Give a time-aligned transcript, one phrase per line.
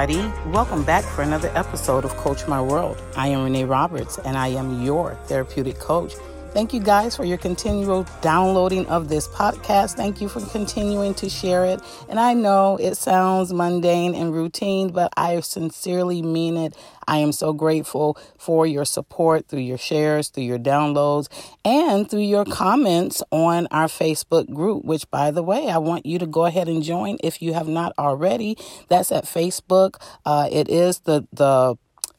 [0.00, 0.50] everybody.
[0.50, 3.02] Welcome back for another episode of Coach My World.
[3.16, 6.14] I am Renee Roberts, and I am your therapeutic coach.
[6.52, 9.94] Thank you guys for your continual downloading of this podcast.
[9.94, 11.80] Thank you for continuing to share it.
[12.08, 16.76] And I know it sounds mundane and routine, but I sincerely mean it.
[17.06, 21.28] I am so grateful for your support through your shares, through your downloads,
[21.64, 26.18] and through your comments on our Facebook group, which, by the way, I want you
[26.18, 28.58] to go ahead and join if you have not already.
[28.88, 30.02] That's at Facebook.
[30.26, 31.76] Uh, it is the, the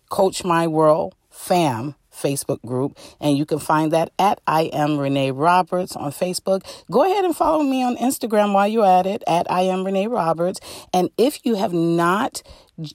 [0.10, 5.32] Coach My World fam Facebook group, and you can find that at I am Renee
[5.32, 6.64] Roberts on Facebook.
[6.90, 10.08] Go ahead and follow me on Instagram while you're at it at I am Renee
[10.08, 10.60] Roberts.
[10.94, 12.44] And if you have not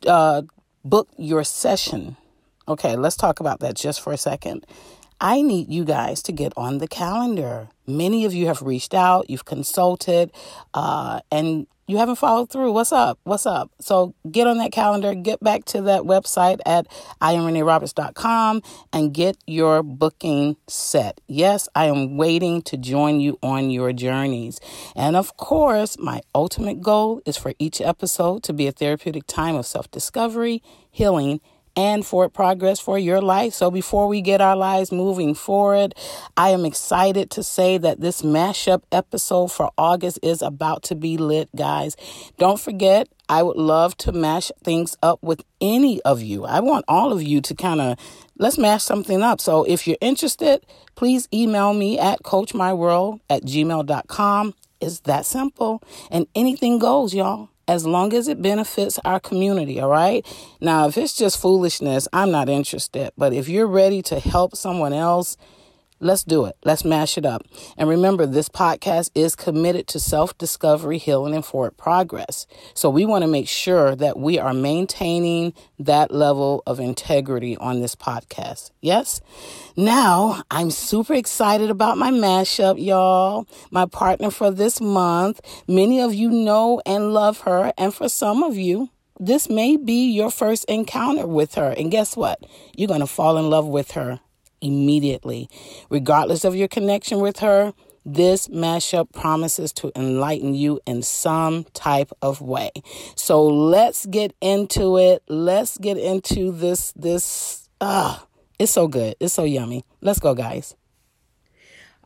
[0.07, 0.43] uh,
[0.85, 2.17] booked your session,
[2.69, 4.67] okay, let's talk about that just for a second.
[5.21, 7.69] I need you guys to get on the calendar.
[7.87, 10.31] Many of you have reached out, you've consulted,
[10.75, 12.73] uh, and you haven't followed through.
[12.73, 13.19] What's up?
[13.25, 13.71] What's up?
[13.81, 16.89] So get on that calendar, get back to that website at
[17.21, 21.21] iamreneeroberts.com and get your booking set.
[21.29, 24.61] Yes, I am waiting to join you on your journeys.
[24.97, 29.55] And of course, my ultimate goal is for each episode to be a therapeutic time
[29.55, 31.41] of self discovery, healing,
[31.77, 33.53] and for progress for your life.
[33.53, 35.95] So before we get our lives moving forward,
[36.37, 41.19] I am excited to say that this mashup episode for August is about to be
[41.19, 41.97] lit, guys.
[42.39, 46.45] Don't forget, I would love to mash things up with any of you.
[46.45, 47.99] I want all of you to kind of
[48.39, 49.41] let's mash something up.
[49.41, 54.55] So if you're interested, please email me at coachmyworld at gmail.com.
[54.81, 55.83] It's that simple.
[56.11, 60.25] And anything goes, y'all as long as it benefits our community, all right?
[60.61, 63.13] Now, if it's just foolishness, I'm not interested.
[63.17, 65.37] But if you're ready to help someone else,
[65.99, 66.57] Let's do it.
[66.63, 67.43] Let's mash it up.
[67.79, 72.47] And remember, this podcast is committed to self discovery, healing, and forward progress.
[72.75, 77.81] So we want to make sure that we are maintaining that level of integrity on
[77.81, 78.73] this podcast.
[78.83, 79.23] Yes?
[79.75, 83.47] Now, I'm super excited about my mashup, y'all.
[83.71, 85.41] My partner for this month.
[85.67, 87.73] Many of you know and love her.
[87.79, 91.71] And for some of you, this may be your first encounter with her.
[91.71, 92.45] And guess what?
[92.77, 94.21] You're going to fall in love with her
[94.67, 95.49] immediately.
[95.91, 97.73] Regardless of your connection with her,
[98.05, 102.71] this mashup promises to enlighten you in some type of way.
[103.17, 105.23] So let's get into it.
[105.29, 108.27] Let's get into this this ah,
[108.59, 109.17] it's so good.
[109.21, 109.85] It's so yummy.
[110.01, 110.77] Let's go, guys.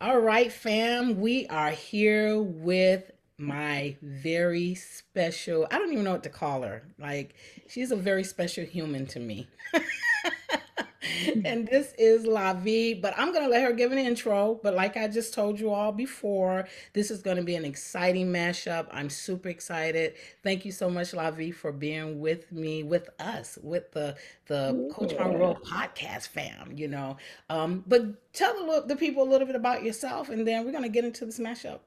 [0.03, 6.23] All right, fam, we are here with my very special, I don't even know what
[6.23, 6.83] to call her.
[6.99, 7.35] Like,
[7.69, 9.49] she's a very special human to me.
[11.45, 14.61] and this is La Vie, but I'm going to let her give an intro.
[14.63, 18.27] But like I just told you all before, this is going to be an exciting
[18.27, 18.87] mashup.
[18.93, 20.15] I'm super excited.
[20.43, 24.17] Thank you so much, La Vie, for being with me, with us, with the
[24.47, 27.17] the Coach My World podcast fam, you know.
[27.49, 30.85] Um, but tell the, the people a little bit about yourself, and then we're going
[30.85, 31.81] to get into this mashup.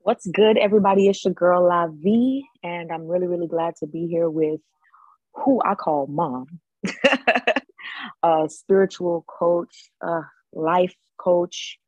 [0.00, 1.08] What's good, everybody?
[1.08, 4.60] It's your girl La Vie, and I'm really, really glad to be here with
[5.32, 6.60] who I call mom.
[8.22, 10.22] a spiritual coach, a
[10.52, 11.78] life coach,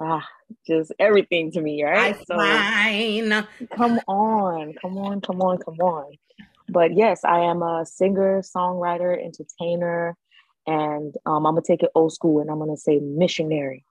[0.00, 0.26] ah,
[0.66, 2.16] just everything to me, right?
[2.26, 3.30] So, fine.
[3.76, 6.12] Come on, come on, come on, come on.
[6.68, 10.16] But yes, I am a singer, songwriter, entertainer,
[10.66, 13.84] and um, I'm gonna take it old school and I'm gonna say missionary.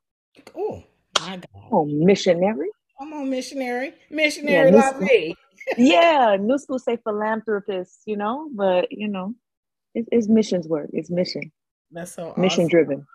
[0.55, 0.83] Oh,
[1.19, 1.47] my God.
[1.71, 2.69] Oh, missionary.
[2.99, 5.35] I'm on missionary, missionary yeah, like me.
[5.77, 9.33] yeah, new school say philanthropist, you know, but you know,
[9.97, 10.89] it's, it's missions work.
[10.93, 11.51] It's mission.
[11.91, 13.05] That's so mission driven.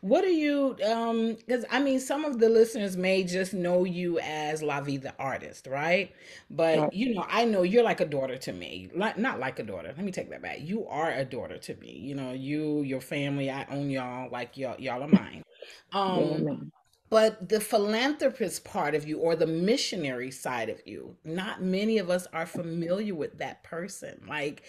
[0.00, 0.76] What are you?
[0.86, 5.12] Um, because I mean, some of the listeners may just know you as La the
[5.18, 6.14] artist, right?
[6.48, 6.92] But right.
[6.92, 8.90] you know, I know you're like a daughter to me.
[8.94, 9.92] Like not like a daughter.
[9.94, 10.60] Let me take that back.
[10.60, 11.92] You are a daughter to me.
[11.92, 14.30] You know, you, your family, I own y'all.
[14.30, 15.42] Like y'all, y'all are mine.
[15.92, 16.54] Um, yeah,
[17.10, 22.10] but the philanthropist part of you or the missionary side of you, not many of
[22.10, 24.22] us are familiar with that person.
[24.28, 24.62] Like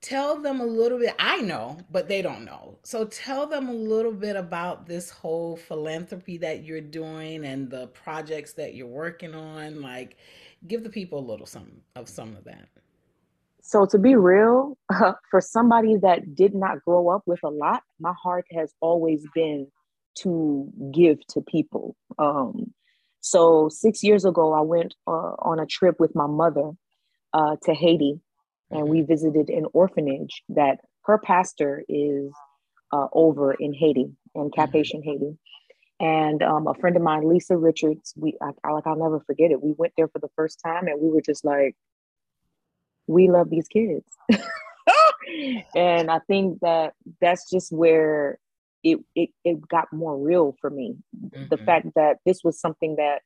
[0.00, 1.14] tell them a little bit.
[1.18, 2.78] I know, but they don't know.
[2.82, 7.88] So tell them a little bit about this whole philanthropy that you're doing and the
[7.88, 9.82] projects that you're working on.
[9.82, 10.16] Like,
[10.66, 12.68] give the people a little some of some of that.
[13.62, 17.82] So to be real, uh, for somebody that did not grow up with a lot,
[17.98, 19.66] my heart has always been
[20.16, 21.94] to give to people.
[22.18, 22.72] Um,
[23.20, 26.70] so six years ago, I went uh, on a trip with my mother
[27.32, 28.20] uh, to Haiti
[28.70, 32.32] and we visited an orphanage that her pastor is
[32.92, 34.78] uh, over in Haiti, in Cap mm-hmm.
[34.78, 35.38] Haitian Haiti.
[36.00, 39.50] And um, a friend of mine, Lisa Richards, we I, I, like I'll never forget
[39.50, 39.62] it.
[39.62, 41.76] We went there for the first time, and we were just like,
[43.06, 44.06] we love these kids.
[45.74, 48.38] and I think that that's just where
[48.82, 50.96] it, it, it got more real for me.
[51.22, 51.48] Mm-hmm.
[51.50, 53.20] The fact that this was something that,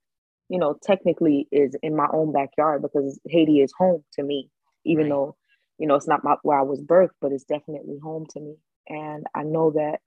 [0.49, 4.51] you know, technically is in my own backyard because Haiti is home to me,
[4.85, 5.11] even right.
[5.11, 5.37] though,
[5.79, 8.57] you know, it's not my, where I was birthed, but it's definitely home to me.
[8.89, 10.01] And I know that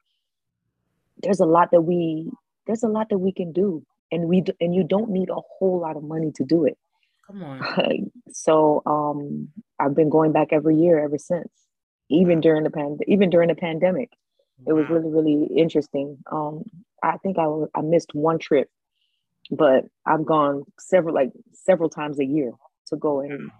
[1.21, 2.29] there's a lot that we,
[2.65, 5.79] there's a lot that we can do and we, and you don't need a whole
[5.79, 6.77] lot of money to do it.
[7.25, 8.11] Come on.
[8.31, 11.51] so, um, I've been going back every year ever since,
[12.09, 14.11] even during the pand, even during the pandemic
[14.65, 16.63] it was really really interesting um
[17.03, 17.45] i think I,
[17.75, 18.69] I missed one trip
[19.51, 22.53] but i've gone several like several times a year
[22.87, 23.51] to go and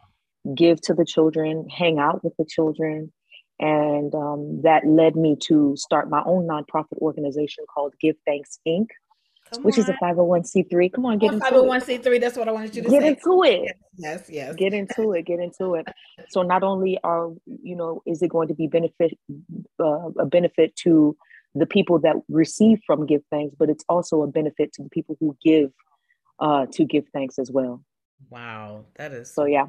[0.56, 3.12] give to the children hang out with the children
[3.60, 8.88] and um, that led me to start my own nonprofit organization called give thanks inc
[9.54, 9.84] Come which on.
[9.84, 10.92] is a 501c3.
[10.92, 12.06] Come on, get oh, into 501c3.
[12.16, 12.22] It.
[12.22, 13.08] That's what I wanted you to get say.
[13.10, 13.78] into it.
[13.98, 14.56] Yes, yes.
[14.56, 15.26] Get into it.
[15.26, 15.88] Get into it.
[16.30, 19.18] So not only are you know is it going to be benefit
[19.80, 21.16] uh, a benefit to
[21.56, 25.16] the people that receive from give thanks, but it's also a benefit to the people
[25.20, 25.72] who give
[26.40, 27.84] uh, to give thanks as well.
[28.30, 29.46] Wow, that is so.
[29.46, 29.68] Yeah,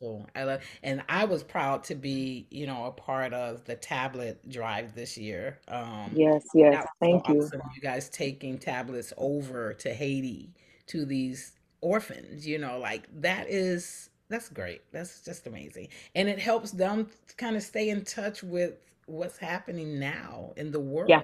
[0.00, 3.74] so I love, and I was proud to be, you know, a part of the
[3.74, 5.58] tablet drive this year.
[5.68, 7.42] Um, yes, yes, thank so you.
[7.42, 7.62] Awesome.
[7.74, 10.54] You guys taking tablets over to Haiti
[10.86, 14.82] to these orphans, you know, like that is that's great.
[14.92, 18.74] That's just amazing, and it helps them kind of stay in touch with
[19.06, 21.08] what's happening now in the world.
[21.08, 21.22] Yeah,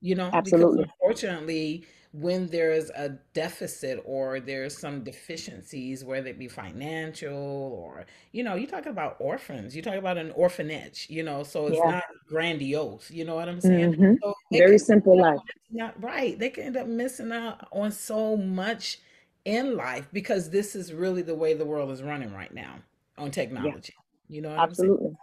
[0.00, 0.84] you know, absolutely.
[0.84, 8.04] Because unfortunately when there's a deficit or there's some deficiencies, whether it be financial or,
[8.32, 11.78] you know, you talk about orphans, you talk about an orphanage, you know, so it's
[11.82, 11.90] yeah.
[11.90, 13.94] not grandiose, you know what I'm saying?
[13.94, 14.14] Mm-hmm.
[14.22, 15.40] So Very simple life.
[15.70, 16.38] Not, right.
[16.38, 18.98] They can end up missing out on so much
[19.46, 22.74] in life because this is really the way the world is running right now
[23.16, 23.94] on technology.
[24.28, 24.36] Yeah.
[24.36, 25.16] You know Absolutely.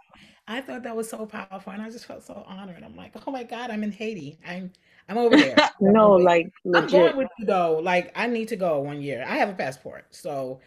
[0.46, 2.82] I thought that was so powerful and I just felt so honored.
[2.82, 4.38] I'm like, oh my God, I'm in Haiti.
[4.46, 4.72] I'm
[5.10, 5.56] I'm over there.
[5.80, 6.94] no, like legit.
[6.94, 7.80] I'm going with you though.
[7.82, 9.24] Like I need to go one year.
[9.26, 10.60] I have a passport, so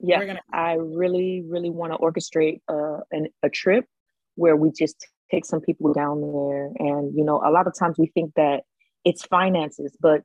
[0.00, 0.24] yeah.
[0.24, 3.86] Gonna- I really, really want to orchestrate uh, an, a trip
[4.34, 7.96] where we just take some people down there, and you know, a lot of times
[7.96, 8.64] we think that
[9.04, 10.22] it's finances, but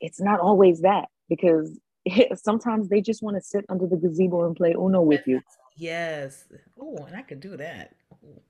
[0.00, 1.78] it's not always that because
[2.34, 5.40] sometimes they just want to sit under the gazebo and play Uno with you.
[5.76, 6.44] Yes.
[6.78, 7.94] Oh, and I could do that.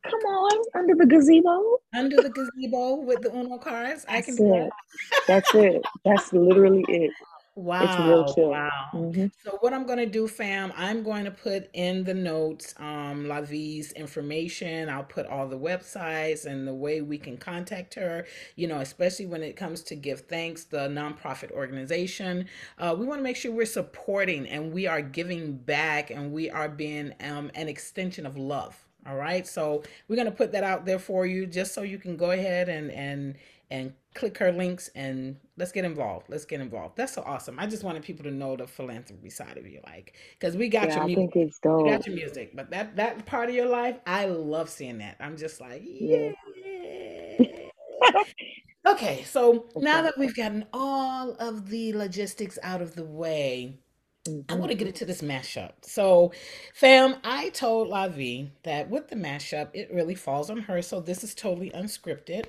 [0.03, 1.81] Come on, under the gazebo.
[1.95, 4.05] Under the gazebo with the Uno cards.
[4.09, 4.71] I can do it.
[5.11, 5.21] That.
[5.27, 5.83] That's it.
[6.05, 7.13] That's literally it.
[7.57, 7.83] Wow.
[7.83, 8.51] It's real chill.
[8.51, 8.71] Wow.
[8.95, 9.27] Mm-hmm.
[9.45, 13.27] So what I'm going to do, fam, I'm going to put in the notes um
[13.27, 14.89] Lavie's information.
[14.89, 18.27] I'll put all the websites and the way we can contact her,
[18.57, 22.47] you know, especially when it comes to Give Thanks, the nonprofit organization.
[22.79, 26.49] Uh, we want to make sure we're supporting and we are giving back and we
[26.49, 28.87] are being um, an extension of love.
[29.07, 29.47] All right.
[29.47, 32.31] So we're going to put that out there for you just so you can go
[32.31, 33.37] ahead and and
[33.71, 36.27] and click her links and let's get involved.
[36.29, 36.97] Let's get involved.
[36.97, 37.59] That's so awesome.
[37.59, 40.89] I just wanted people to know the philanthropy side of you, like, because we got
[40.89, 41.33] yeah, your music.
[41.33, 41.85] Think it's dope.
[41.85, 45.17] We got your music, but that that part of your life, I love seeing that.
[45.21, 46.33] I'm just like, yeah.
[48.87, 53.79] okay, so now that we've gotten all of the logistics out of the way,
[54.49, 55.73] I want to get into this mashup.
[55.83, 56.33] So,
[56.75, 60.83] fam, I told Lavie that with the mashup, it really falls on her.
[60.83, 62.47] So this is totally unscripted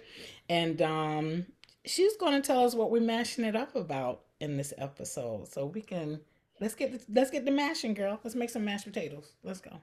[0.50, 1.46] and um,
[1.86, 5.48] she's going to tell us what we're mashing it up about in this episode.
[5.48, 6.20] So we can
[6.60, 8.20] let's get the, let's get the mashing, girl.
[8.24, 9.34] Let's make some mashed potatoes.
[9.44, 9.80] Let's go.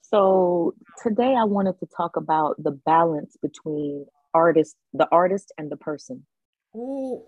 [0.00, 5.76] So today I wanted to talk about the balance between artist, the artist, and the
[5.76, 6.24] person.
[6.74, 7.24] Ooh,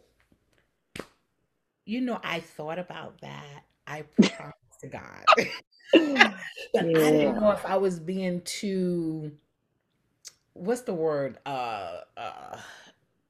[1.84, 3.64] you know, I thought about that.
[3.86, 5.24] I promise to God.
[5.92, 6.34] but yeah.
[6.74, 9.32] I didn't know if I was being too
[10.54, 12.56] what's the word uh uh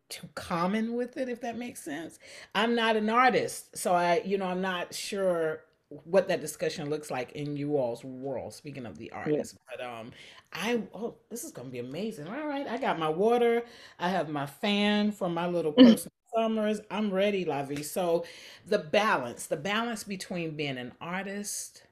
[0.09, 2.19] too common with it if that makes sense
[2.55, 5.61] i'm not an artist so i you know i'm not sure
[6.05, 9.77] what that discussion looks like in you all's world speaking of the artist yeah.
[9.77, 10.11] but um
[10.53, 13.63] i oh this is gonna be amazing all right i got my water
[14.01, 18.25] i have my fan for my little personal summers i'm ready lavie so
[18.67, 21.83] the balance the balance between being an artist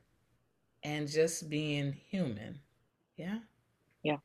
[0.85, 2.61] and just being human
[3.17, 3.39] yeah
[4.05, 4.17] yeah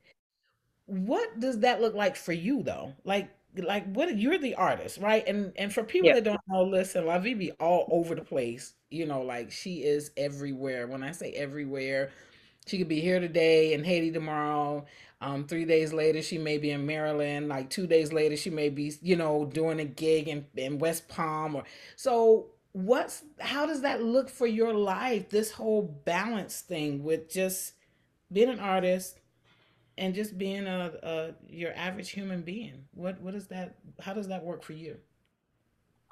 [0.86, 2.93] what does that look like for you though?
[3.03, 5.24] Like like what you're the artist, right?
[5.27, 8.74] And and for people that don't know, listen, Lavie be all over the place.
[8.89, 10.88] You know, like she is everywhere.
[10.88, 12.12] When I say everywhere,
[12.65, 14.86] she could be here today and Haiti tomorrow.
[15.22, 17.48] Um, three days later, she may be in Maryland.
[17.48, 21.08] Like two days later, she may be, you know, doing a gig in, in West
[21.08, 21.55] Palm.
[21.55, 21.63] Or
[21.96, 25.29] so, what's how does that look for your life?
[25.29, 27.74] This whole balance thing with just
[28.32, 29.20] being an artist
[29.98, 32.86] and just being a, a your average human being?
[32.93, 33.75] What what is that?
[34.01, 34.98] How does that work for you?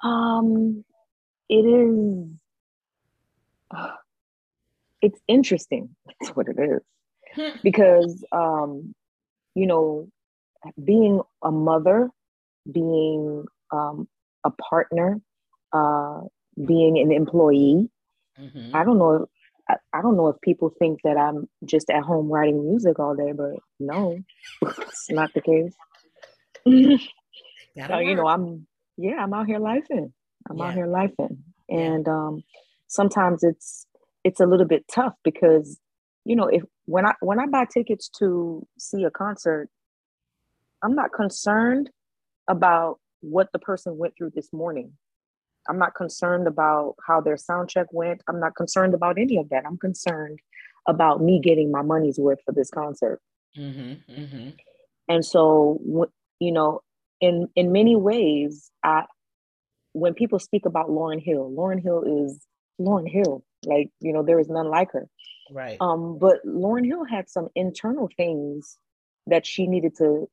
[0.02, 0.84] Um,
[1.50, 2.28] it is.
[3.70, 3.92] Uh,
[5.02, 5.94] it's interesting.
[6.20, 8.94] That's what it is, because um,
[9.54, 10.08] you know,
[10.82, 12.08] being a mother,
[12.70, 14.08] being um,
[14.44, 15.20] a partner,
[15.72, 16.20] uh,
[16.64, 17.90] being an employee.
[18.40, 18.74] Mm-hmm.
[18.74, 19.26] I don't know.
[19.68, 23.14] I, I don't know if people think that I'm just at home writing music all
[23.14, 24.18] day, but no,
[24.62, 25.74] it's not the case.
[26.64, 28.66] so, you know, I'm
[28.96, 30.12] yeah, I'm out here lifing.
[30.48, 30.64] I'm yeah.
[30.64, 32.44] out here lifing, and um,
[32.88, 33.86] sometimes it's
[34.24, 35.78] it's a little bit tough because
[36.24, 39.68] you know if when I when I buy tickets to see a concert,
[40.82, 41.90] I'm not concerned
[42.48, 44.92] about what the person went through this morning.
[45.68, 48.22] I'm not concerned about how their sound check went.
[48.28, 49.64] I'm not concerned about any of that.
[49.64, 50.40] I'm concerned
[50.88, 53.20] about me getting my money's worth for this concert.
[53.56, 54.48] Mm-hmm, mm-hmm.
[55.08, 56.08] And so,
[56.40, 56.80] you know,
[57.20, 59.04] in in many ways, I
[59.92, 62.44] when people speak about Lauryn Hill, Lauryn Hill is
[62.80, 63.44] Lauryn Hill.
[63.64, 65.08] Like you know, there is none like her.
[65.50, 65.76] Right.
[65.80, 68.78] Um, but Lauryn Hill had some internal things
[69.26, 70.28] that she needed to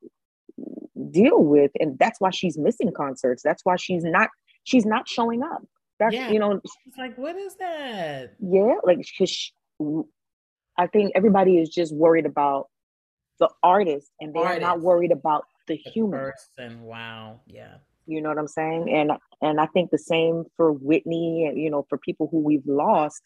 [1.11, 3.43] deal with, and that's why she's missing concerts.
[3.43, 4.29] That's why she's not
[4.63, 5.63] she's not showing up.
[5.99, 6.31] That's yeah.
[6.31, 8.35] you know, she's like what is that?
[8.39, 9.51] Yeah, like because
[10.77, 12.67] I think everybody is just worried about
[13.39, 16.83] the artist, and they're not worried about the, the human person.
[16.83, 17.75] Wow, yeah.
[18.09, 18.89] You know what I'm saying?
[18.91, 19.11] And
[19.41, 23.21] and I think the same for Whitney, you know, for people who we've lost.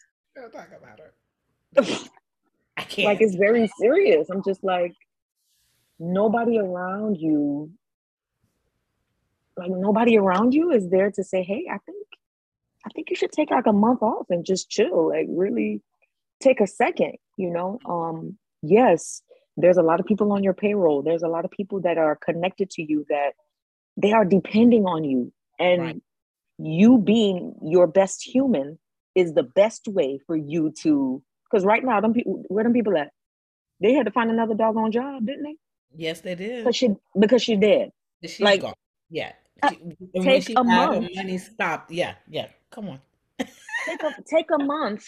[0.52, 1.14] Talk about her.
[2.76, 3.06] I can't.
[3.06, 4.28] Like it's very serious.
[4.30, 4.94] I'm just like
[5.98, 7.70] nobody around you
[9.56, 12.06] like nobody around you is there to say, hey, I think
[12.84, 15.80] I think you should take like a month off and just chill, like really
[16.40, 17.78] take a second, you know.
[17.86, 19.22] Um, yes,
[19.56, 21.02] there's a lot of people on your payroll.
[21.02, 23.32] There's a lot of people that are connected to you that
[23.96, 25.32] they are depending on you.
[25.58, 26.02] And right.
[26.58, 28.78] you being your best human
[29.14, 31.22] is the best way for you to
[31.54, 33.12] because right now, them people where them people at?
[33.80, 35.56] They had to find another doggone job, didn't they?
[35.96, 36.64] Yes, they did.
[36.64, 37.90] Because she because she did.
[38.22, 38.74] She's like, gone.
[39.08, 39.32] Yeah.
[39.62, 39.70] Uh,
[40.20, 41.08] take a month.
[41.14, 41.92] money stopped.
[41.92, 42.48] Yeah, yeah.
[42.70, 43.00] Come on.
[43.38, 45.06] take a take a month.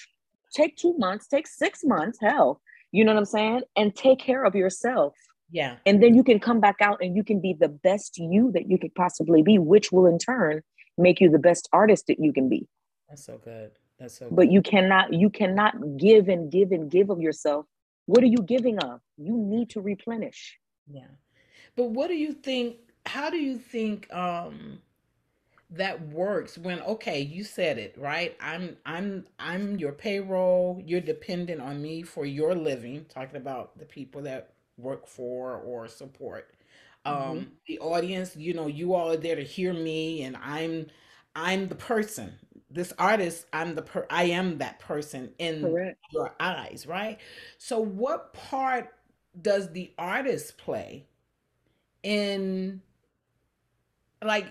[0.55, 1.27] Take two months.
[1.27, 2.19] Take six months.
[2.21, 2.61] Hell,
[2.93, 3.63] you know what I'm saying?
[3.75, 5.15] And take care of yourself.
[5.51, 5.77] Yeah.
[5.87, 8.69] And then you can come back out and you can be the best you that
[8.69, 10.63] you could possibly be, which will in turn
[10.99, 12.67] make you the best artist that you can be.
[13.09, 13.73] That's so good.
[13.99, 14.29] That's so.
[14.29, 14.37] Good.
[14.37, 17.67] But you cannot you cannot give and give and give of yourself.
[18.07, 19.01] What are you giving of?
[19.17, 20.59] You need to replenish.
[20.91, 21.09] Yeah.
[21.77, 22.77] But what do you think
[23.07, 24.81] how do you think um
[25.71, 31.61] that works when okay you said it right i'm i'm i'm your payroll you're dependent
[31.61, 36.53] on me for your living talking about the people that work for or support
[37.05, 37.45] um mm-hmm.
[37.67, 40.87] the audience you know you all are there to hear me and i'm
[41.35, 42.33] i'm the person
[42.71, 45.99] this artist i'm the per i am that person in Correct.
[46.13, 47.19] your eyes right
[47.59, 48.93] so what part
[49.41, 51.07] does the artist play
[52.03, 52.81] in
[54.25, 54.47] like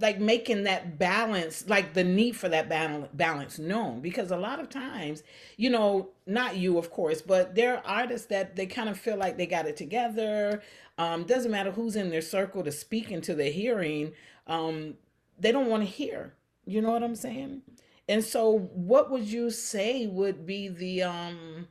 [0.00, 2.68] like making that balance like the need for that
[3.16, 4.00] balance known.
[4.00, 5.22] Because a lot of times
[5.56, 9.16] you know not you of course but there are artists that they kind of feel
[9.16, 10.62] like they got it together.
[10.98, 14.12] Um doesn't matter who's in their circle to speak into the hearing
[14.46, 14.94] um
[15.38, 16.34] they don't want to hear.
[16.64, 17.62] You know what i'm saying?
[18.08, 21.68] And so what would you say would be the um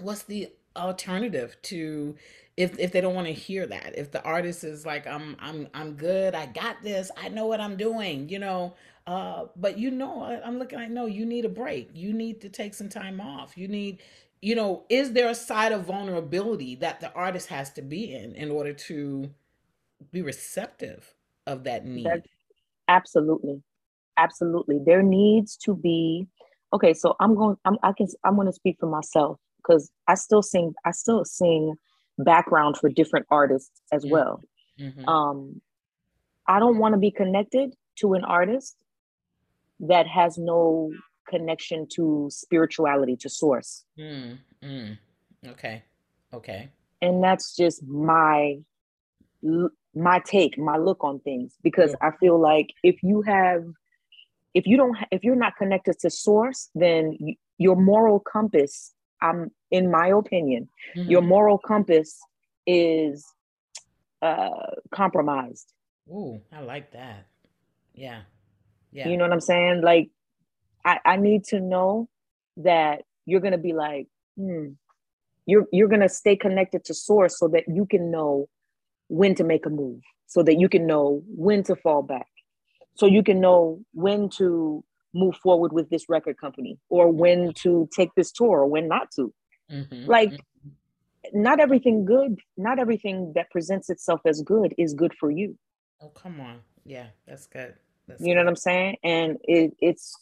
[0.00, 2.16] what's the alternative to
[2.56, 3.98] if if they don't want to hear that.
[3.98, 7.60] If the artist is like i'm i'm i'm good i got this i know what
[7.60, 8.74] i'm doing you know?
[9.06, 11.90] Uh but you know I, i'm looking i know you need a break.
[11.94, 13.58] You need to take some time off.
[13.58, 14.00] You need
[14.42, 18.34] you know is there a side of vulnerability that the artist has to be in
[18.36, 19.30] in order to
[20.12, 21.14] be receptive
[21.46, 22.04] of that need?
[22.04, 22.26] That's,
[22.88, 23.62] absolutely.
[24.18, 24.80] Absolutely.
[24.84, 26.26] There needs to be
[26.74, 30.14] okay so i'm going i'm i can i'm going to speak for myself because i
[30.14, 31.74] still sing i still sing
[32.18, 34.40] background for different artists as well.
[34.80, 35.08] Mm-hmm.
[35.08, 35.60] Um,
[36.46, 38.76] I don't want to be connected to an artist
[39.80, 40.92] that has no
[41.28, 43.84] connection to spirituality, to source.
[43.98, 44.98] Mm, mm.
[45.46, 45.82] Okay.
[46.32, 46.68] Okay.
[47.02, 48.58] And that's just my
[49.94, 52.08] my take, my look on things because yeah.
[52.08, 53.64] I feel like if you have
[54.54, 57.16] if you don't if you're not connected to source, then
[57.58, 61.10] your moral compass I'm in my opinion, mm-hmm.
[61.10, 62.18] your moral compass
[62.66, 63.24] is
[64.22, 65.72] uh compromised.
[66.08, 67.26] Ooh, I like that.
[67.94, 68.22] Yeah.
[68.92, 69.08] Yeah.
[69.08, 69.82] You know what I'm saying?
[69.82, 70.10] Like
[70.84, 72.08] I, I need to know
[72.58, 74.06] that you're gonna be like,
[74.36, 74.72] hmm,
[75.46, 78.48] you're you're going to stay connected to source so that you can know
[79.08, 82.28] when to make a move so that you can know when to fall back
[82.96, 84.82] so you can know when to
[85.14, 89.10] move forward with this record company or when to take this tour or when not
[89.12, 89.32] to.
[89.72, 90.04] Mm-hmm.
[90.04, 91.42] like mm-hmm.
[91.42, 95.56] not everything good not everything that presents itself as good is good for you.
[96.02, 96.60] Oh come on.
[96.84, 97.74] Yeah that's good.
[98.06, 98.96] That's you know what i'm saying?
[99.02, 100.14] And it, it's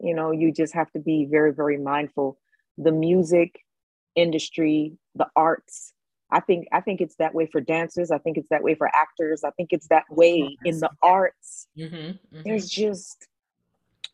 [0.00, 2.38] you know you just have to be very very mindful.
[2.76, 3.60] The music
[4.14, 5.92] industry the arts
[6.30, 8.10] i think i think it's that way for dancers.
[8.10, 9.44] I think it's that way for actors.
[9.44, 11.68] I think it's that way in the arts.
[11.78, 12.42] Mm-hmm, mm-hmm.
[12.44, 13.28] there's just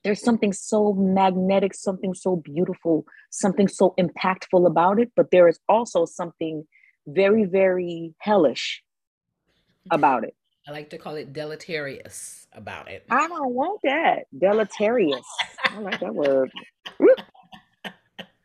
[0.05, 5.59] there's something so magnetic something so beautiful something so impactful about it but there is
[5.69, 6.67] also something
[7.07, 8.83] very very hellish
[9.91, 10.35] about it
[10.69, 15.27] i like to call it deleterious about it i don't want that deleterious
[15.67, 16.51] i like that word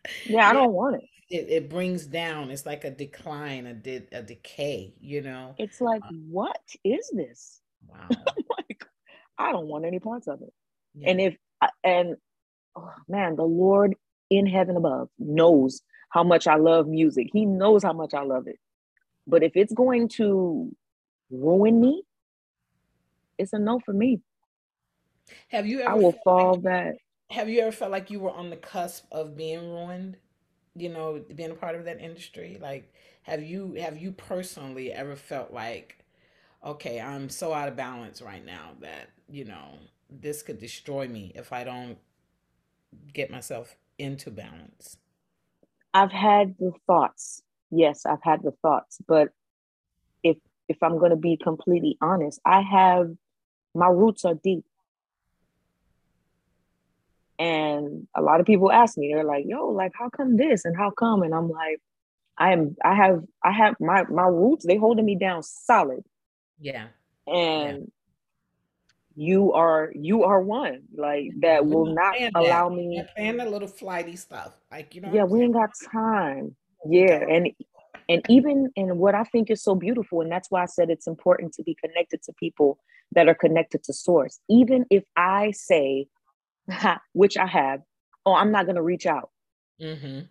[0.26, 1.10] yeah, I don't want it.
[1.30, 2.52] It, it brings down.
[2.52, 4.94] It's like a decline, a de- a decay.
[5.00, 5.56] You know.
[5.58, 7.62] It's like, uh, what is this?
[7.88, 8.08] Wow.
[8.10, 8.86] like,
[9.38, 10.54] I don't want any parts of it.
[10.96, 11.10] Yeah.
[11.10, 11.38] And if
[11.84, 12.16] and
[12.76, 13.96] oh, man, the Lord
[14.30, 17.28] in heaven above knows how much I love music.
[17.32, 18.60] He knows how much I love it.
[19.26, 20.74] But if it's going to
[21.30, 22.04] ruin me,
[23.38, 24.22] it's a no for me.
[25.50, 26.96] Have you ever I will fall like, back.
[27.30, 30.18] Have you ever felt like you were on the cusp of being ruined?
[30.76, 32.58] You know, being a part of that industry?
[32.62, 32.92] Like
[33.24, 35.98] have you have you personally ever felt like
[36.66, 39.78] okay, I'm so out of balance right now that, you know,
[40.10, 41.98] this could destroy me if I don't
[43.14, 44.98] get myself into balance?
[45.94, 47.42] I've had the thoughts.
[47.72, 49.30] Yes, I've had the thoughts, but
[50.24, 50.38] if
[50.70, 53.12] if I'm going to be completely honest, I have
[53.74, 54.66] my roots are deep.
[57.40, 60.76] And a lot of people ask me, they're like, yo, like, how come this and
[60.76, 61.22] how come?
[61.22, 61.80] And I'm like,
[62.38, 66.04] I am, I have, I have my, my roots, they holding me down solid.
[66.60, 66.88] Yeah.
[67.28, 67.84] And yeah.
[69.18, 72.76] You are, you are one like that will not allow that.
[72.76, 73.04] me.
[73.18, 74.56] And a little flighty stuff.
[74.72, 76.56] Like, you know, yeah, we ain't got time.
[76.86, 77.26] Yeah.
[77.28, 77.52] And,
[78.08, 81.08] and even in what I think is so beautiful, and that's why I said it's
[81.08, 82.78] important to be connected to people
[83.14, 84.40] that are connected to source.
[84.50, 86.06] Even if I say,
[87.14, 87.82] which I have,
[88.24, 89.32] oh, I'm not going to reach out.
[89.82, 90.26] Mm-hmm.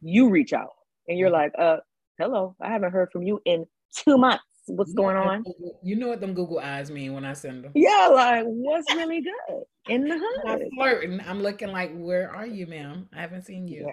[0.00, 0.72] You reach out
[1.06, 1.34] and you're mm-hmm.
[1.34, 1.80] like, uh,
[2.18, 4.44] hello, I haven't heard from you in two months.
[4.66, 5.44] What's going on?
[5.82, 7.72] You know what them Google eyes mean when I send them.
[7.74, 10.50] Yeah, like what's really good in the hood?
[10.50, 11.20] I'm flirting.
[11.26, 13.08] I'm looking like, where are you, ma'am?
[13.12, 13.90] I haven't seen you.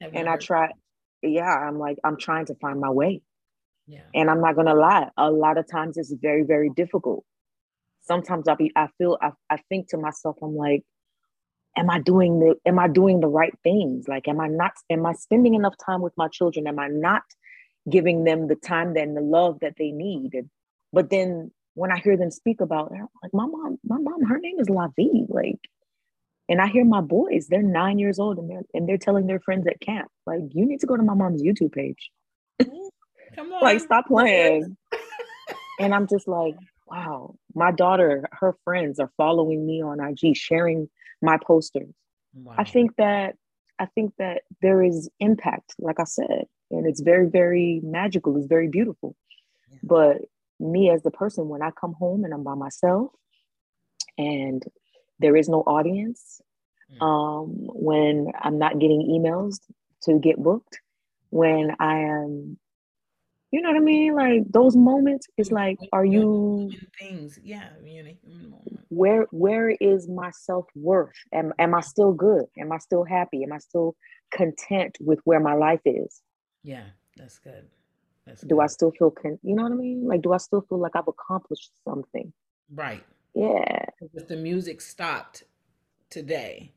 [0.00, 0.08] Yeah.
[0.12, 0.68] and I try,
[1.22, 3.22] yeah, I'm like, I'm trying to find my way.
[3.86, 4.02] Yeah.
[4.14, 7.24] And I'm not gonna lie, a lot of times it's very, very difficult
[8.04, 10.82] sometimes I'll be, I feel, I, I think to myself, I'm like,
[11.76, 14.06] am I doing the, am I doing the right things?
[14.06, 16.66] Like, am I not, am I spending enough time with my children?
[16.66, 17.22] Am I not
[17.88, 20.34] giving them the time and the love that they need?
[20.34, 20.50] And,
[20.92, 24.58] but then when I hear them speak about, like my mom, my mom, her name
[24.58, 25.60] is Lavi, like,
[26.48, 29.40] and I hear my boys, they're nine years old and they're, and they're telling their
[29.40, 32.10] friends at camp, like, you need to go to my mom's YouTube page.
[33.34, 33.62] Come on.
[33.62, 34.76] like, stop playing.
[35.80, 36.54] and I'm just like,
[36.86, 40.88] wow, my daughter, her friends are following me on IG, sharing
[41.22, 41.92] my posters.
[42.34, 42.54] Wow.
[42.58, 43.36] I think that
[43.78, 46.44] I think that there is impact, like I said,
[46.78, 48.36] and it's very, very magical.
[48.36, 49.16] It's very beautiful.
[49.70, 49.78] Yeah.
[49.82, 50.16] But
[50.60, 53.12] me as the person, when I come home and I'm by myself,
[54.16, 54.62] and
[55.18, 56.40] there is no audience,
[56.92, 57.02] mm.
[57.04, 59.60] um, when I'm not getting emails
[60.02, 60.80] to get booked,
[61.30, 62.58] when I am
[63.54, 64.16] you know what I mean?
[64.16, 67.38] Like those moments, it's like, are you things?
[67.40, 67.68] Yeah,
[68.88, 71.14] where where is my self worth?
[71.32, 72.46] Am am I still good?
[72.58, 73.44] Am I still happy?
[73.44, 73.94] Am I still
[74.32, 76.20] content with where my life is?
[76.64, 76.84] Yeah,
[77.16, 77.66] that's good.
[78.26, 78.62] That's do good.
[78.62, 80.08] I still feel con- you know what I mean?
[80.08, 82.32] Like, do I still feel like I've accomplished something?
[82.74, 83.04] Right.
[83.34, 83.84] Yeah.
[84.14, 85.44] If the music stopped
[86.10, 86.72] today,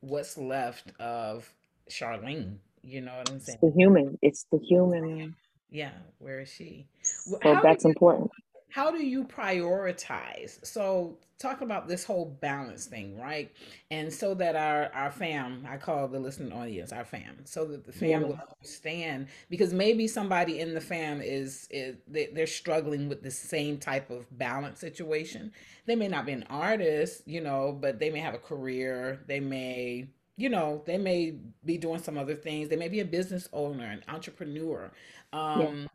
[0.00, 1.52] what's left of
[1.90, 2.58] Charlene?
[2.82, 3.58] You know what I'm saying?
[3.62, 4.18] It's the human.
[4.20, 5.34] It's the human
[5.74, 6.86] yeah, where is she?
[7.02, 8.30] So how that's you, important.
[8.74, 10.58] How do you prioritize?
[10.66, 13.52] So talk about this whole balance thing, right?
[13.92, 17.84] And so that our our fam, I call the listening audience our fam, so that
[17.84, 18.18] the fam yeah.
[18.26, 23.30] will understand because maybe somebody in the fam is is they, they're struggling with the
[23.30, 25.52] same type of balance situation.
[25.86, 29.20] They may not be an artist, you know, but they may have a career.
[29.28, 32.68] They may you know, they may be doing some other things.
[32.68, 34.90] They may be a business owner, an entrepreneur.
[35.32, 35.86] Um, yeah.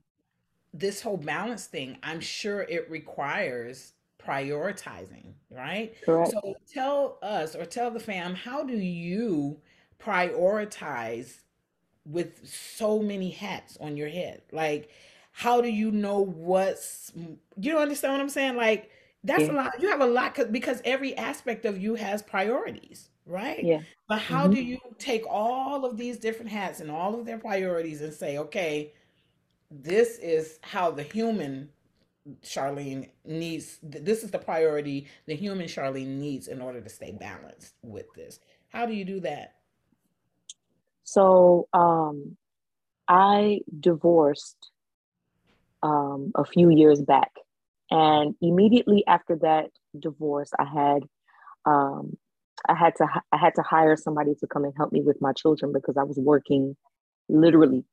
[0.74, 5.96] This whole balance thing, I'm sure it requires prioritizing, right?
[6.02, 6.40] Correct.
[6.44, 9.62] So tell us or tell the fam, how do you
[10.00, 11.42] prioritize
[12.06, 14.42] with so many hats on your head.
[14.52, 14.90] Like,
[15.32, 18.56] how do you know what's you don't understand what I'm saying?
[18.56, 18.92] Like,
[19.24, 19.72] that's a lot.
[19.80, 23.70] You have a lot because every aspect of you has priorities, right?
[23.70, 23.82] Yeah.
[24.08, 27.38] But how hmm do you take all of these different hats and all of their
[27.38, 28.94] priorities and say, okay,
[29.72, 31.70] this is how the human
[32.44, 37.74] Charlene needs, this is the priority the human Charlene needs in order to stay balanced
[37.82, 38.40] with this.
[38.70, 39.56] How do you do that?
[41.04, 42.38] So um,
[43.08, 44.70] I divorced
[45.82, 47.32] um, a few years back,
[47.90, 51.04] and immediately after that divorce, I had
[51.66, 52.18] um,
[52.68, 55.34] I had to I had to hire somebody to come and help me with my
[55.34, 56.76] children because I was working
[57.28, 57.86] literally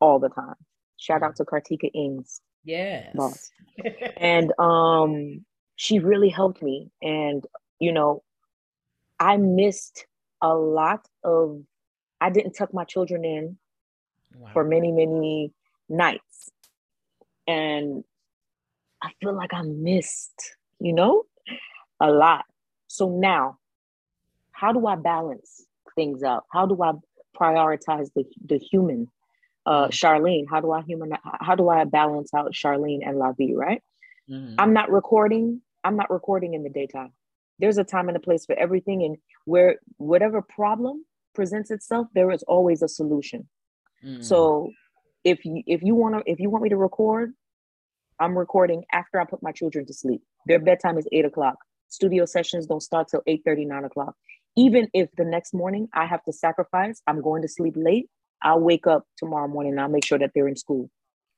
[0.00, 0.54] all the time.
[0.98, 3.14] Shout out to Kartika Ings, Yes.
[3.14, 3.50] boss,
[4.16, 5.44] and um,
[5.76, 6.90] she really helped me.
[7.00, 7.46] And
[7.78, 8.22] you know,
[9.18, 10.06] I missed
[10.42, 11.62] a lot of.
[12.20, 13.56] I didn't tuck my children in
[14.52, 15.52] for many many
[15.88, 16.50] nights,
[17.46, 18.02] and
[19.02, 21.24] I feel like I missed, you know,
[22.00, 22.44] a lot.
[22.88, 23.58] So now,
[24.50, 26.44] how do I balance things out?
[26.50, 26.92] How do I
[27.40, 29.08] prioritize the the human?
[29.70, 31.10] Uh, Charlene, how do I human?
[31.48, 33.54] How do I balance out Charlene and La Vie?
[33.66, 33.82] Right?
[34.30, 34.54] mhm.
[34.62, 35.46] I'm not recording.
[35.84, 37.12] I'm not recording in the daytime.
[37.60, 39.14] There's a time and a place for everything, and
[39.52, 39.70] where
[40.12, 41.04] whatever problem
[41.38, 43.40] presents itself, there is always a solution.
[44.04, 44.38] Mm, So
[45.32, 47.26] if you if you want to if you want me to record,
[48.22, 50.22] I'm recording after I put my children to sleep.
[50.46, 51.56] Their bedtime is eight o'clock.
[51.98, 54.14] Studio sessions don't start till 8 30, 9 o'clock.
[54.56, 58.08] Even if the next morning I have to sacrifice, I'm going to sleep late.
[58.42, 60.90] I'll wake up tomorrow morning and I'll make sure that they're in school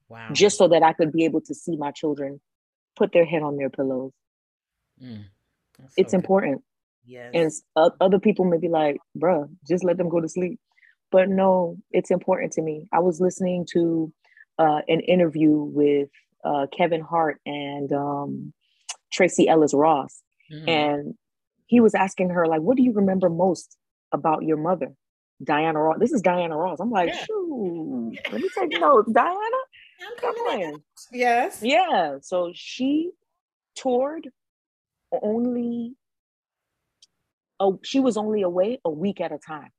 [0.08, 0.28] Wow.
[0.32, 2.40] just so that I could be able to see my children
[2.96, 4.12] put their head on their pillows.
[5.02, 5.24] Mm,
[5.78, 6.14] It's so good.
[6.14, 6.54] important.
[6.54, 6.64] And
[7.34, 7.34] Yes.
[7.46, 10.60] s- o- other people may be like, bruh, just let them go to sleep.
[11.10, 12.88] But no, it's important to me.
[12.92, 14.12] I was listening to
[14.58, 16.10] uh, an interview with
[16.44, 18.52] uh, Kevin Hart and um,
[19.12, 20.22] Tracee Ellis Ross.
[20.52, 20.68] Mhm.
[20.68, 21.14] And
[21.66, 23.76] he was asking her, like, what do you remember most
[24.12, 24.92] about your mother?
[25.42, 25.96] Diana Ross.
[25.98, 26.80] This is Diana Ross.
[26.80, 27.24] I'm like, Yeah.
[27.24, 29.10] shoot, let me take notes.
[29.12, 29.34] Diana,
[30.02, 31.60] I'm stop coming Yes.
[31.62, 32.16] Yeah.
[32.20, 33.10] So she
[33.74, 34.28] toured
[35.12, 35.94] only,
[37.58, 39.70] oh, she was only away a week at a time.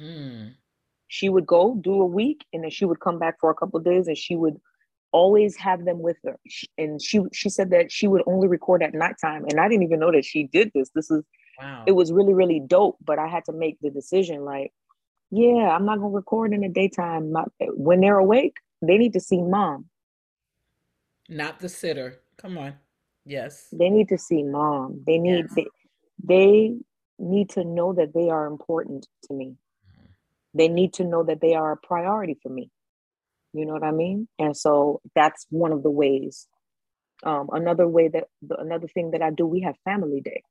[0.00, 0.54] Mm,
[1.08, 3.78] She would go do a week and then she would come back for a couple
[3.78, 4.56] of days and she would
[5.12, 6.38] always have them with her.
[6.48, 9.44] Sh- And she she said that she would only record at nighttime.
[9.50, 10.90] And I didn't even know that she did this.
[10.94, 11.22] This is
[11.60, 11.84] wow.
[11.86, 12.96] it was really, really dope.
[13.04, 14.72] But I had to make the decision like,
[15.32, 17.32] yeah, I'm not gonna record in the daytime.
[17.32, 19.86] My, when they're awake, they need to see mom.
[21.26, 22.20] Not the sitter.
[22.36, 22.74] Come on.
[23.24, 23.68] Yes.
[23.72, 25.02] They need to see mom.
[25.06, 25.54] They need Yes.
[25.56, 25.66] they,
[26.22, 26.74] they
[27.18, 29.56] need to know that they are important to me.
[30.52, 32.70] They need to know that they are a priority for me.
[33.54, 34.28] You know what I mean?
[34.38, 36.46] And so that's one of the ways.
[37.24, 38.24] Um, another way that
[38.58, 40.42] another thing that I do, we have family day,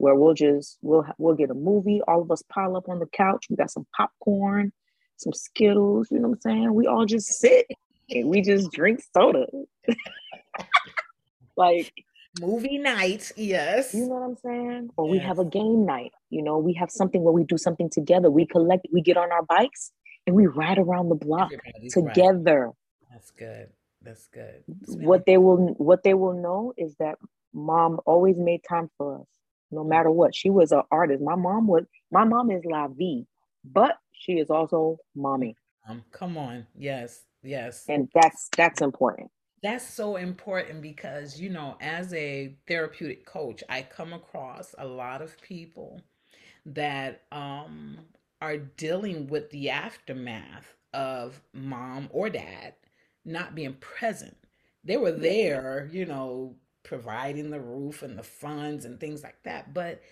[0.00, 2.00] where we'll just we'll we'll get a movie.
[2.08, 3.46] All of us pile up on the couch.
[3.50, 4.72] We got some popcorn,
[5.18, 6.08] some Skittles.
[6.10, 6.74] You know what I'm saying?
[6.74, 7.66] We all just sit
[8.08, 9.46] and we just drink soda.
[11.56, 11.92] like
[12.40, 13.30] Movie night.
[13.36, 13.92] Yes.
[13.92, 14.90] you know what I'm saying?
[14.96, 16.12] Or we have a game night.
[16.30, 18.30] You know, we have something where we do something together.
[18.30, 18.86] We collect.
[18.90, 19.92] We get on our bikes
[20.26, 22.14] and we ride around the block Everybody's right.
[22.14, 22.70] together.
[23.10, 23.68] That's good.
[24.00, 24.62] That's good.
[24.86, 27.16] What they will what they will know is that
[27.52, 29.26] mom always made time for us
[29.70, 33.24] no matter what she was an artist my mom was my mom is la vie
[33.64, 35.56] but she is also mommy
[35.88, 36.66] um, come on.
[36.76, 37.22] Yes.
[37.42, 37.84] Yes.
[37.88, 39.30] and that's that's important
[39.62, 45.20] That's so important because, you know, as a therapeutic coach, I come across a lot
[45.22, 46.00] of people
[46.66, 47.98] that um,
[48.40, 52.74] are dealing with the aftermath of mom or dad
[53.24, 54.36] not being present.
[54.84, 56.56] They were there, you know,
[56.90, 60.02] providing the roof and the funds and things like that, but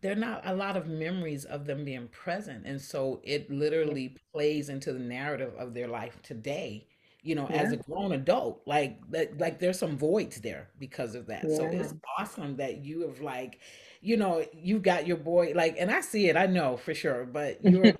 [0.00, 2.66] there are not a lot of memories of them being present.
[2.66, 3.50] And so it
[3.84, 6.86] yeah literally plays into the narrative of their life today,
[7.22, 8.62] you know, as a grown adult.
[8.66, 11.52] Like that like there's some voids there because of that.
[11.52, 13.60] So it's awesome that you have like,
[14.00, 17.26] you know, you've got your boy like and I see it, I know for sure,
[17.26, 17.92] but you're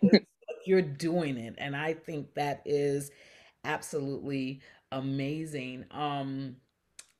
[0.64, 1.54] you're doing it.
[1.58, 3.10] And I think that is
[3.64, 5.84] absolutely amazing.
[5.90, 6.56] Um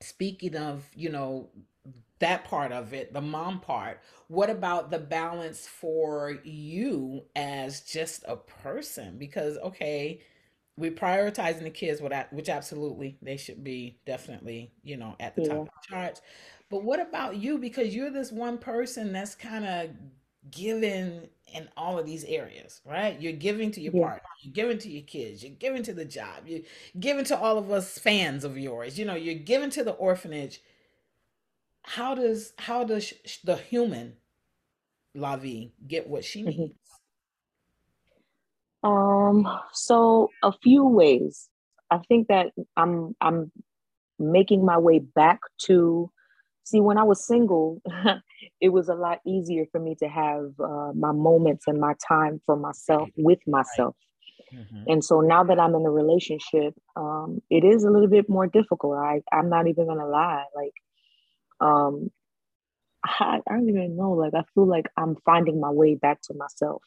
[0.02, 1.48] speaking of, you know,
[2.18, 8.24] that part of it, the mom part, what about the balance for you as just
[8.28, 9.18] a person?
[9.18, 10.20] Because, okay,
[10.76, 15.58] we're prioritizing the kids, which absolutely they should be definitely, you know, at the top
[15.58, 16.22] of the charts.
[16.70, 17.58] But what about you?
[17.58, 19.90] Because you're this one person that's kind of
[20.52, 23.20] giving in all of these areas, right?
[23.20, 23.94] You're giving to your Yeah.
[23.94, 26.62] partner, you're giving to your kids, you're giving to the job, you're
[27.00, 28.98] giving to all of us fans of yours.
[28.98, 30.60] You know, you're giving to the orphanage.
[31.84, 33.12] How does how does
[33.44, 34.16] the human
[35.16, 36.72] Lavi get what she Mhm.
[36.72, 37.00] needs?
[38.82, 41.48] Um, so a few ways.
[41.90, 43.52] I think that I'm I'm
[44.18, 46.10] making my way back to
[46.64, 47.80] see when I was single,
[48.60, 52.40] it was a lot easier for me to have uh, my moments and my time
[52.46, 53.96] for myself with myself.
[54.50, 58.28] hmm And so now that I'm in a relationship, um, it is a little bit
[58.28, 58.98] more difficult.
[58.98, 60.44] I I'm not even gonna lie.
[60.54, 60.74] Like,
[61.60, 62.10] um,
[63.04, 64.12] I, I don't even know.
[64.12, 66.82] Like, I feel like I'm finding my way back to myself.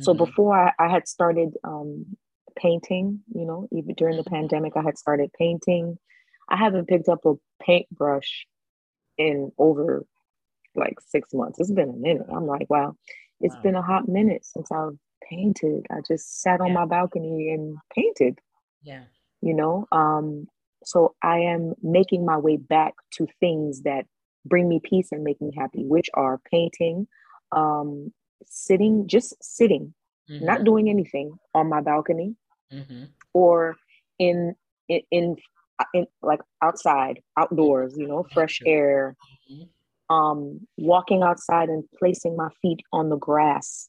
[0.00, 2.16] So hmm before I, I had started um,
[2.56, 5.98] painting, you know, even during the pandemic, I had started painting.
[6.48, 8.46] I haven't picked up a paintbrush
[9.18, 10.04] in over
[10.74, 11.60] like six months.
[11.60, 12.26] It's been a minute.
[12.34, 12.96] I'm like, wow,
[13.40, 13.62] it's Wow.
[13.62, 14.98] been a hot minute since I've
[15.28, 15.86] painted.
[15.90, 16.74] I just sat on Yeah.
[16.74, 18.38] my balcony and painted,
[18.82, 19.04] Yeah.
[19.40, 19.86] you know.
[19.92, 20.46] Um,
[20.84, 24.06] so I am making my way back to things that
[24.44, 27.08] bring me peace and make me happy, which are painting,
[27.52, 28.12] um,
[28.44, 29.94] sitting, just sitting,
[30.40, 32.36] not hmm doing anything on my balcony
[32.70, 33.76] hmm or
[34.18, 34.54] in
[34.88, 35.36] in in,
[35.94, 39.16] in like outside, outdoors, you know, fresh air,
[39.48, 39.62] hmm
[40.08, 43.88] um, walking outside and placing my feet on the grass.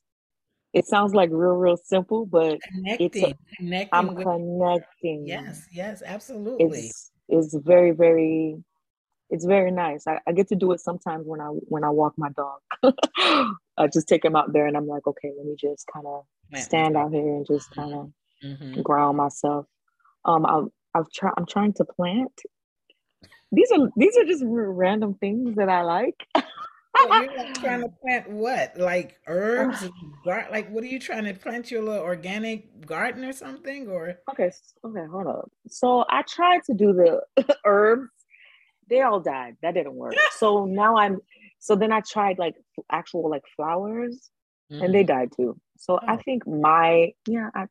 [0.73, 2.59] It sounds like real, real simple, but
[2.99, 5.27] it's a, Connecting, I'm connecting with connecting.
[5.27, 6.87] yes, yes, absolutely.
[6.87, 8.63] It's it's very, very
[9.29, 10.07] it's very nice.
[10.07, 12.59] I, I get to do it sometimes when I when I walk my dog.
[13.77, 16.23] I just take him out there and I'm like, okay, let me just kind of
[16.55, 19.65] stand out here and just kind of hmm ground myself.
[20.25, 22.31] Um, I've try I'm trying to plant.
[23.51, 26.15] These are these are just random things that I like.
[26.35, 26.43] Well,
[27.19, 28.77] you're like trying to plant what?
[28.77, 29.85] Like herbs
[30.25, 33.87] gar like what are you trying to plant your little organic garden or something?
[33.87, 34.51] Or Okay,
[34.83, 35.49] okay, hold up.
[35.67, 38.09] So I tried to do the herbs.
[38.89, 39.57] They all died.
[39.61, 40.15] That didn't work.
[40.39, 41.19] So now I'm
[41.59, 42.55] so then I tried like
[42.91, 44.29] actual like flowers
[44.69, 45.07] and they Mhm.
[45.07, 45.59] died too.
[45.77, 47.63] So I Oh, think my yeah, I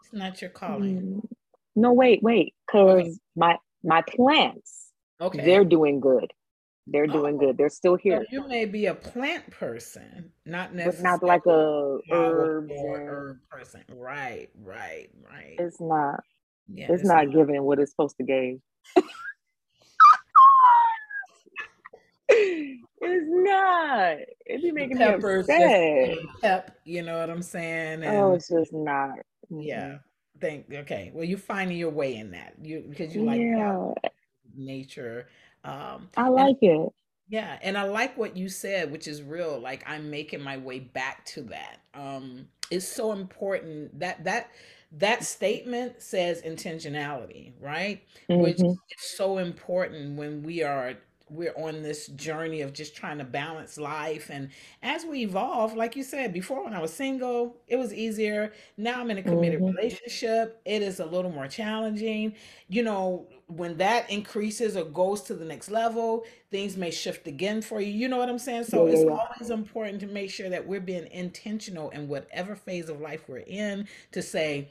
[0.00, 1.22] it's not your calling.
[1.22, 1.28] mm,
[1.76, 3.02] no wait, wait, Okay.
[3.02, 3.14] because uh-huh.
[3.36, 4.88] my my plants,
[5.20, 5.44] Okay.
[5.44, 6.30] they're doing good.
[6.88, 7.56] They're oh, doing Oh, good.
[7.58, 8.26] They're still so here.
[8.30, 13.38] you may be a plant person, not necessarily But not like a herb or herb
[13.48, 13.82] person.
[13.94, 15.56] Right, right, right.
[15.58, 16.20] it's not
[16.68, 17.34] Yeah, it's it's not not.
[17.34, 18.58] giving what it's supposed to give.
[23.04, 24.16] It's not.
[24.46, 26.18] It be making me peppers just upset.
[26.40, 28.04] pep, you know what I'm saying?
[28.04, 29.18] Oh, And it's just not.
[29.50, 29.98] yeah.
[30.42, 31.12] Think okay.
[31.14, 32.56] Well, you're finding your way in that.
[32.62, 33.94] You because you like Yeah,
[34.54, 35.28] nature.
[35.64, 36.92] Um, I and like it.
[37.28, 39.58] Yeah, and I like what you said, which is real.
[39.60, 41.80] Like I'm making my way back to that.
[41.94, 44.50] Um, it's so important that that
[44.92, 48.02] that statement says intentionality, right?
[48.34, 50.94] Which hmm is so important when we are
[51.32, 54.50] we're on this journey of just trying to balance life and
[54.82, 59.00] as we evolve like you said before when i was single it was easier now
[59.00, 62.34] i'm in a committed hmm relationship it is a little more challenging
[62.68, 67.62] you know when that increases or goes to the next level things may shift again
[67.62, 67.90] for you.
[67.90, 68.64] You know what I'm saying?
[68.64, 72.88] So yeah, it's always important to make sure that we're being intentional in whatever phase
[72.90, 74.70] of life we're in to say,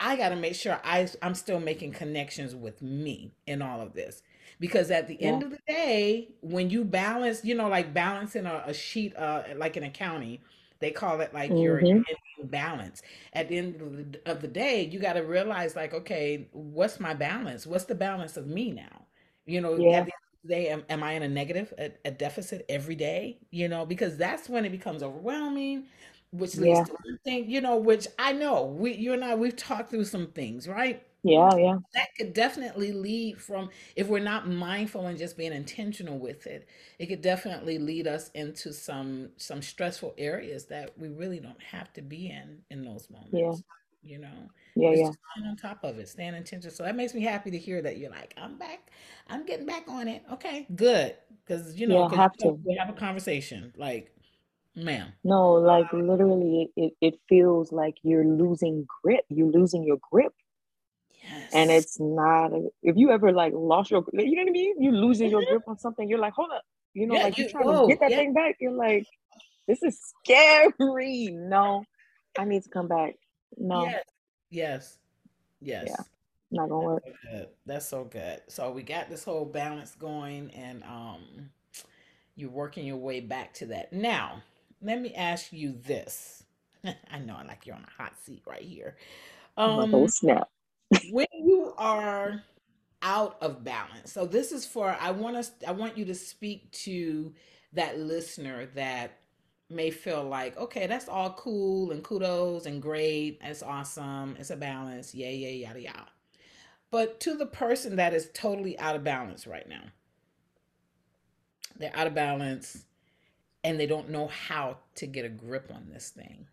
[0.00, 3.94] I got to make sure I, I'm still making connections with me in all of
[3.94, 4.22] this.
[4.60, 5.22] Because at the Yeah.
[5.22, 9.42] end of the day, when you balance, you know, like balancing a, a sheet, uh,
[9.56, 10.38] like in accounting,
[10.80, 13.02] they call it like your, your ending balance.
[13.32, 16.98] At the end of the, of the day, you got to realize, like, okay, what's
[17.00, 17.66] my balance?
[17.66, 19.06] What's the balance of me now?
[19.46, 19.98] You know, at the Yeah.
[19.98, 23.38] end of the day, am, am I in a negative, a, a deficit every day?
[23.50, 25.86] You know, because that's when it becomes overwhelming
[26.30, 26.84] which leads Yeah.
[26.84, 30.04] to one thing, you know, which I know we, you and I, we've talked through
[30.06, 31.02] some things, right?
[31.24, 31.50] Yeah.
[31.56, 31.78] Yeah.
[31.94, 36.68] That could definitely lead from, if we're not mindful and just being intentional with it,
[36.98, 41.92] it could definitely lead us into some some stressful areas that we really don't have
[41.94, 43.32] to be in in those moments.
[43.34, 43.52] Yeah.
[44.02, 44.48] you know.
[44.74, 44.90] Yeah.
[44.90, 45.06] It's Yeah.
[45.06, 46.74] just on top of it, staying intentional.
[46.74, 48.90] So that makes me happy to hear that you're like, I'm back,
[49.28, 50.22] I'm getting back on it.
[50.32, 52.16] Okay, good, because you know, Yeah.
[52.16, 52.60] Have you know, to.
[52.64, 54.12] we have a conversation, like,
[54.74, 55.12] ma'am.
[55.24, 59.24] No, like literally, it, it feels like you're losing grip.
[59.28, 60.32] You're losing your grip.
[61.52, 64.76] And it's not, if you ever like lost your, you know what I mean?
[64.82, 66.08] You're losing your grip on something.
[66.08, 66.64] You're like, hold up.
[66.94, 68.56] You know, Yeah, like you're you trying to get that yeah, thing back.
[68.60, 69.06] You're like,
[69.68, 71.30] this is scary.
[71.32, 71.86] No,
[72.38, 73.14] I need to come back.
[73.56, 73.96] No,
[74.50, 74.98] yes,
[75.60, 75.96] yes, yeah,
[76.50, 77.04] not gonna That's work.
[77.04, 77.48] so good.
[77.66, 78.42] That's so good.
[78.48, 81.50] So we got this whole balance going, and um,
[82.36, 83.92] you're working your way back to that.
[83.92, 84.42] Now,
[84.82, 86.44] let me ask you this.
[86.84, 88.96] I know I like you're on a hot seat right here.
[89.56, 90.48] Um, snap.
[91.10, 92.42] When you are
[93.02, 94.12] out of balance.
[94.12, 97.34] So this is for I want us I want you to speak to
[97.72, 99.18] that listener that
[99.70, 103.38] may feel like, okay, that's all cool and kudos and great.
[103.42, 104.36] It's awesome.
[104.38, 105.14] It's a balance.
[105.14, 106.06] Yeah, yeah, yada yada.
[106.90, 109.84] But to the person that is totally out of balance right now,
[111.78, 112.84] they're out of balance
[113.64, 116.46] and they don't know how to get a grip on this thing.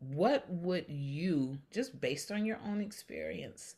[0.00, 3.76] What would you, just based on your own experience,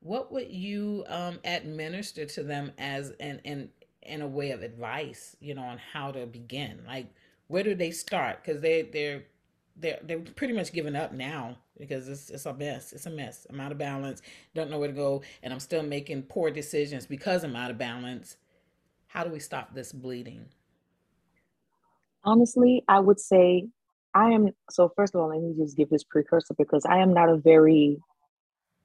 [0.00, 3.70] what would you um, administer to them as an in
[4.02, 6.82] in a way of advice, you know, on how to begin?
[6.86, 7.08] Like,
[7.48, 8.44] where do they start?
[8.44, 9.24] Because they they're
[9.76, 12.92] they're they're pretty much giving up now because it's it's a mess.
[12.92, 13.46] It's a mess.
[13.50, 14.22] I'm out of balance.
[14.54, 17.78] Don't know where to go, and I'm still making poor decisions because I'm out of
[17.78, 18.36] balance.
[19.08, 20.46] How do we stop this bleeding?
[22.24, 23.66] Honestly, I would say
[24.14, 24.50] I am.
[24.70, 27.36] So first of all, let me just give this precursor because I am not a
[27.36, 27.98] very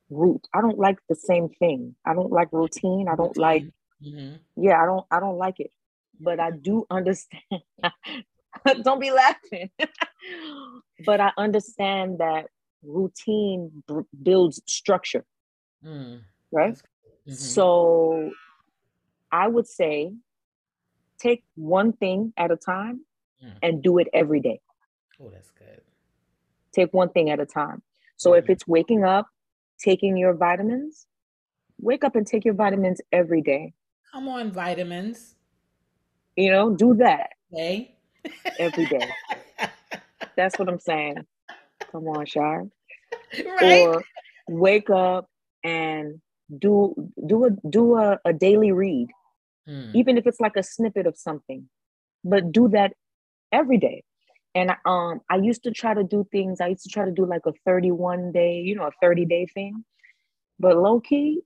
[0.09, 0.41] root.
[0.53, 1.95] I don't like the same thing.
[2.05, 3.07] I don't like routine.
[3.11, 3.63] I don't like.
[4.03, 4.35] Mm-hmm.
[4.57, 5.05] Yeah, I don't.
[5.11, 5.71] I don't like it.
[6.19, 7.43] But I do understand.
[8.83, 9.69] don't be laughing.
[11.05, 12.47] but I understand that
[12.83, 15.25] routine b- builds structure,
[15.85, 16.21] Mm.
[16.51, 16.73] right?
[16.73, 17.33] Mm-hmm.
[17.33, 18.31] So
[19.31, 20.13] I would say
[21.19, 23.01] take one thing at a time
[23.43, 23.57] Mm.
[23.63, 24.59] and do it every day.
[25.21, 25.82] Oh, that's good.
[26.73, 27.82] Take one thing at a time.
[28.17, 28.49] So if Mhm.
[28.51, 29.27] it's waking up,
[29.79, 31.08] taking your vitamins,
[31.79, 33.73] wake up and take your vitamins every day.
[34.12, 35.36] Come on, vitamins.
[36.36, 37.97] You know, do that Okay.
[38.58, 39.08] every day.
[40.36, 41.25] That's what I'm saying.
[41.91, 42.67] Come on, Shar.
[43.45, 43.62] right?
[43.62, 44.03] Or
[44.47, 45.29] wake up
[45.63, 46.21] and
[46.58, 49.10] do do a do a, a daily read,
[49.67, 49.93] Mm.
[49.93, 51.69] even if it's like a snippet of something.
[52.23, 52.93] But do that
[53.51, 54.03] every day.
[54.55, 57.25] And um I used to try to do things, I used to try to do
[57.25, 59.83] like a 31 day, you know, a 30 day thing.
[60.59, 61.41] But low key,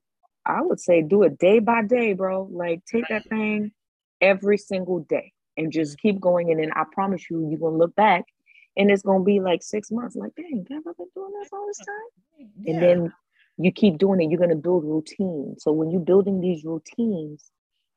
[0.46, 2.50] I would say do it day by day, bro.
[2.52, 3.72] Like take that thing
[4.22, 6.52] every single day and just keep going.
[6.52, 8.26] And then I promise you, you're gonna look back
[8.78, 10.16] and it's gonna be like six months.
[10.16, 12.50] Like, dang, have I been doing this all this time?
[12.66, 13.13] And then
[13.58, 15.56] you keep doing it, you're gonna build routine.
[15.60, 17.52] So when you're building these routines,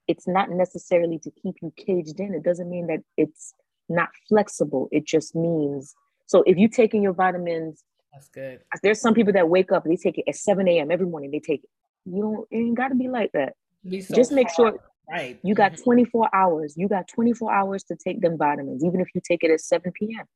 [0.07, 2.35] it's not necessarily to keep you caged in.
[2.35, 3.55] It doesn't mean that it's
[3.89, 4.89] not flexible.
[4.93, 5.95] It just means
[6.27, 8.61] so if you're taking your vitamins That's good.
[8.83, 10.91] there's some people that wake up and they take it at 7 a.m.
[10.91, 11.31] every morning.
[11.31, 11.71] They take it.
[12.05, 13.55] You don't, it ain't got to be like that.
[13.89, 14.75] Be so Just make hard.
[14.75, 15.39] sure Right.
[15.45, 15.85] you got Mhm.
[15.85, 16.75] 24 hours.
[16.77, 19.93] You got 24 hours to take them vitamins, even if you take it at 7
[19.93, 20.27] p.m.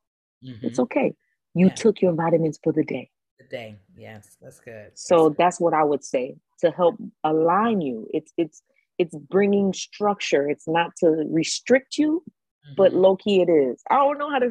[0.63, 0.83] It's Mhm.
[0.85, 1.15] okay.
[1.55, 1.75] You Yeah.
[1.75, 3.11] took your vitamins for the day.
[3.39, 3.77] The day.
[3.97, 4.87] Yes, that's good.
[4.93, 5.39] That's So good.
[5.39, 8.07] that's what I would say to help align you.
[8.13, 8.63] It's it's
[8.99, 10.49] it's bringing structure.
[10.49, 12.23] It's not to restrict you,
[12.77, 12.95] but Mhm.
[12.95, 13.83] low key it is.
[13.91, 14.51] I don't know how to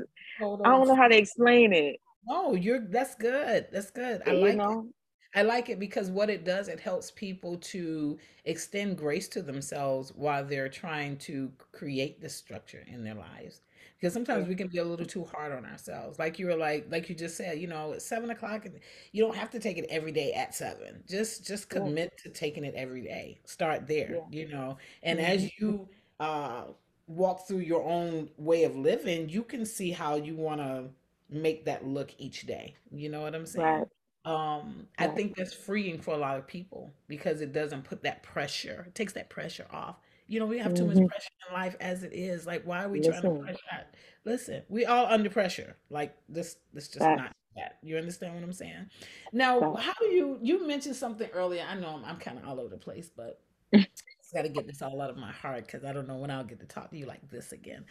[0.65, 1.98] I don't know how to explain it.
[2.24, 3.67] No, you're that's good.
[3.72, 4.22] That's good.
[4.26, 4.78] I You like it.
[4.78, 4.89] know?
[5.36, 10.12] I like it because what it does, it helps people to extend grace to themselves
[10.15, 13.62] while they're trying to create this structure in their lives.
[14.00, 16.19] Because sometimes we can be a little too hard on ourselves.
[16.19, 18.80] Like you were like, like you just said, you know, it's seven o'clock, and
[19.12, 21.04] you don't have to take it every day at seven.
[21.10, 21.89] Just just Yeah.
[21.93, 23.39] commit to taking it every day.
[23.45, 24.30] Start there, Yeah.
[24.30, 24.78] you know.
[25.04, 26.65] And hmm as you uh
[27.10, 30.86] walk through your own way of living, you can see how you want to
[31.30, 32.76] make that look each day.
[32.91, 33.65] You know what I'm saying?
[33.65, 33.88] Right.
[34.26, 38.22] um i think that's freeing for a lot of people because it doesn't put that
[38.24, 39.98] pressure it takes that pressure off.
[40.28, 42.45] You know we have too much hmm pressure in life as it is.
[42.48, 43.86] Like why are we trying to Listen, pressure out?
[44.26, 45.78] listen we all under pressure.
[45.89, 47.78] Like this this just not that.
[47.84, 48.89] You understand what i'm saying?
[49.32, 51.66] Now how do you you mentioned something earlier.
[51.70, 53.39] I know i'm, I'm kind of all over the place but
[54.34, 56.43] got to get this all out of my heart because i don't know when i'll
[56.43, 57.86] get to talk to you like this again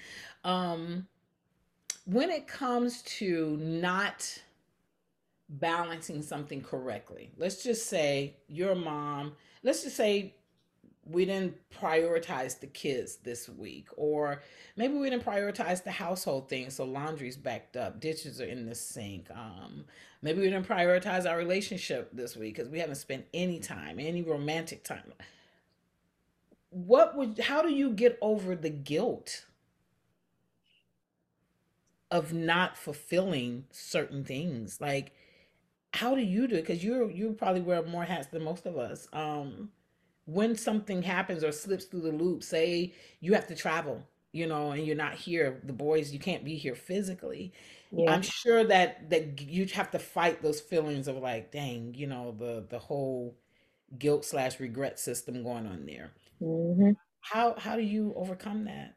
[0.45, 1.07] um
[2.07, 4.41] when it comes to not
[5.49, 7.30] balancing something correctly.
[7.36, 9.32] Let's just say your mom,
[9.62, 10.34] let's just say
[11.05, 14.43] we didn't prioritize the kids this week, or
[14.76, 18.74] maybe we didn't prioritize the household things, so laundry's backed up, dishes are in the
[18.74, 19.30] sink.
[19.30, 19.84] Um,
[20.20, 24.20] maybe we didn't prioritize our relationship this week because we haven't spent any time, any
[24.22, 25.12] romantic time.
[26.71, 29.45] What would, how do you get over the guilt
[32.11, 34.81] of not fulfilling certain things?
[34.81, 35.12] Like,
[35.95, 36.62] how do you do it?
[36.62, 39.09] Because you're you probably wear more hats than most of us.
[39.12, 39.71] Um,
[40.27, 44.73] when something happens or slips through the loop, say you have to travel, you know,
[44.73, 47.53] and you're not here, the boys, you can't be here physically.
[47.91, 48.12] Yeah.
[48.12, 52.35] I'm sure that that you have to fight those feelings of like, dang, you know,
[52.39, 53.37] the the whole
[53.99, 56.12] guilt slash regret system going on there.
[56.41, 58.95] Hmm How how do you overcome that?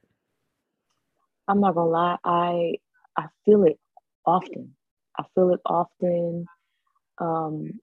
[1.48, 2.18] I'm not gonna lie.
[2.24, 2.76] I
[3.18, 3.80] I feel it
[4.26, 4.76] often.
[5.18, 6.48] I feel it often,
[7.18, 7.80] um,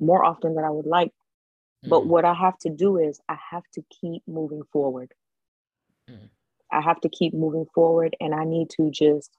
[0.00, 1.12] more often than I would like.
[1.84, 1.90] Mm.
[1.90, 5.12] But what I have to do is I have to keep moving forward.
[6.08, 6.30] Mm.
[6.72, 9.36] I have to keep moving forward, and I need to just,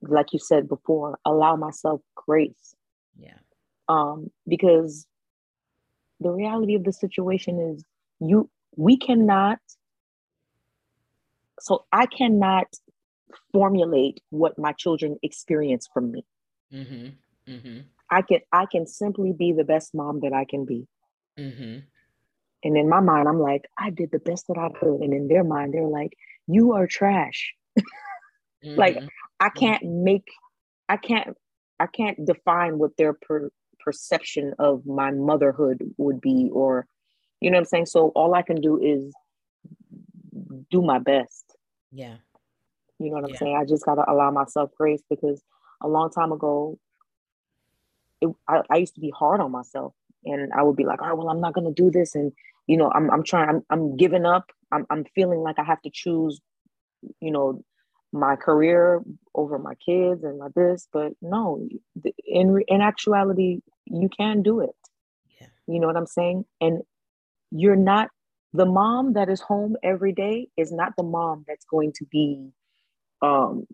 [0.00, 2.74] like you said before, allow myself grace.
[3.16, 3.38] Yeah.
[3.88, 5.06] Um, because
[6.20, 7.84] the reality of the situation is
[8.22, 9.58] you we cannot
[11.60, 12.66] so i cannot
[13.52, 16.24] formulate what my children experience from me
[16.72, 17.08] mm-hmm.
[17.52, 17.80] Mm-hmm.
[18.10, 20.86] i can i can simply be the best mom that i can be
[21.38, 21.78] mm-hmm.
[22.64, 25.28] and in my mind i'm like i did the best that i could and in
[25.28, 26.16] their mind they're like
[26.46, 27.54] you are trash
[28.64, 29.06] like mm-hmm.
[29.40, 30.28] i can't make
[30.88, 31.36] i can't
[31.80, 33.50] i can't define what their per,
[33.80, 36.86] perception of my motherhood would be or
[37.42, 37.86] you know what i'm saying?
[37.86, 39.12] So all i can do is
[40.70, 41.56] do my best.
[41.90, 42.16] Yeah.
[42.98, 43.56] You know what i'm saying?
[43.56, 45.42] I just got to allow myself grace because
[45.80, 46.78] a long time ago
[48.20, 51.08] it, I, I used to be hard on myself and i would be like all
[51.08, 52.14] right well i'm not to do this.
[52.14, 52.32] And
[52.66, 54.50] you know i'm, I'm trying I'm, I'm giving up.
[54.70, 56.40] I'm, I'm feeling like i have to choose
[57.20, 57.64] you know
[58.12, 59.02] my career
[59.34, 61.66] over my kids and my this but no
[62.24, 64.76] in in actuality you can do it.
[65.40, 65.48] Yeah.
[65.66, 66.44] you know what i'm saying?
[66.60, 66.82] And
[67.54, 68.08] you're not
[68.52, 72.50] the mom that is home every day is not the mom that's going to be
[73.22, 73.66] um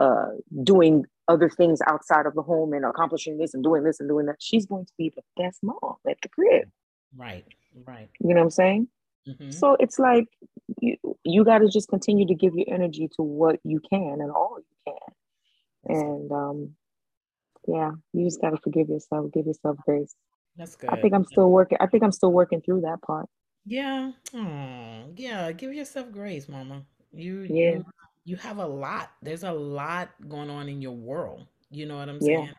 [0.00, 0.30] uh
[0.62, 4.24] doing other things outside of the home and accomplishing this and doing this and doing
[4.26, 4.36] that.
[4.40, 6.68] She's going to be the best mom at the crib.
[7.16, 7.44] Right
[7.86, 8.08] right.
[8.20, 8.88] You know what i'm saying?
[9.28, 9.50] Mm-hmm.
[9.50, 10.26] so it's like
[10.80, 14.30] you you got to just continue to give your energy to what you can and
[14.30, 15.96] all you can.
[15.96, 16.70] And um
[17.66, 20.14] yeah you just got to forgive yourself give yourself grace
[20.58, 23.26] that's good i think i'm still working i think i'm still working through that part.
[23.64, 26.82] Yeah oh yeah give yourself grace mama.
[27.12, 27.70] You yeah.
[27.70, 27.86] you,
[28.24, 29.10] you have a lot.
[29.22, 32.46] There's a lot going on in your world you know what i'm saying?
[32.46, 32.52] Yeah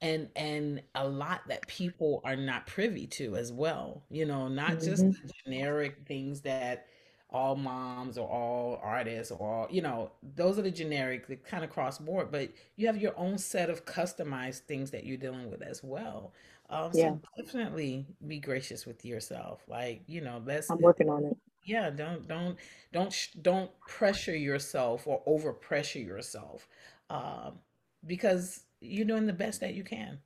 [0.00, 4.70] and and a lot that people are not privy to as well you know not
[4.70, 4.84] mm-hmm.
[4.84, 6.86] just the generic things that
[7.34, 11.64] all moms or all artists or all, you know, those are the generic, the kind
[11.64, 15.50] of cross board, but you have your own set of customized things that you're dealing
[15.50, 16.32] with as well.
[16.70, 17.10] Um, yeah.
[17.10, 19.62] so definitely be gracious with yourself.
[19.68, 21.36] Like, you know, let's, I'm working on it.
[21.64, 21.90] Yeah.
[21.90, 22.56] Don't, don't,
[22.92, 26.66] don't, don't pressure yourself or over pressure yourself.
[27.10, 27.58] Um,
[28.06, 30.18] because you're doing the best that you can.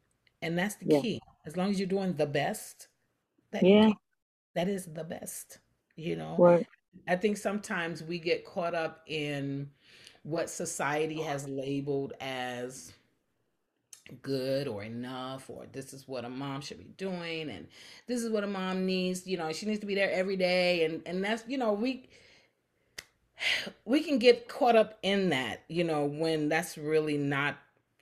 [0.43, 1.01] And that's the yeah.
[1.01, 1.21] key.
[1.47, 2.89] As long as you're doing the best
[3.51, 3.91] that yeah.
[4.55, 5.59] that is the best,
[5.97, 6.67] you know, right.
[7.07, 9.71] I think sometimes we get caught up in
[10.23, 12.93] what society has labeled as
[14.23, 17.67] good or enough or this is what a mom should be doing and
[18.07, 20.85] this is what a mom needs you know she needs to be there every day
[20.85, 22.09] and and that's you know we
[23.85, 27.57] we can get caught up in that you know when that's really not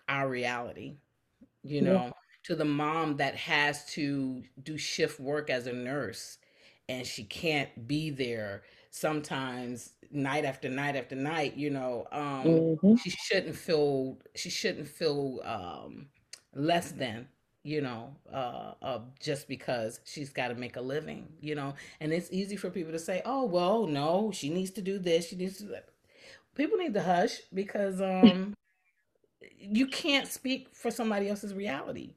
[0.08, 0.94] our reality
[1.62, 2.10] you know yeah.
[2.44, 6.38] to the mom that has to do shift work as a nurse
[6.88, 8.62] and she can't be there
[8.96, 12.94] sometimes night after night after night you know um mm-hmm.
[12.94, 16.06] she shouldn't feel she shouldn't feel um
[16.54, 17.28] less than
[17.62, 21.74] you know uh, uh just because she's got to make a living you know?
[22.00, 25.28] And it's easy for people to say oh well no she needs to do this
[25.28, 25.90] she needs to do that.
[26.54, 28.54] People need to hush because um
[29.58, 32.14] you can't speak for somebody else's reality.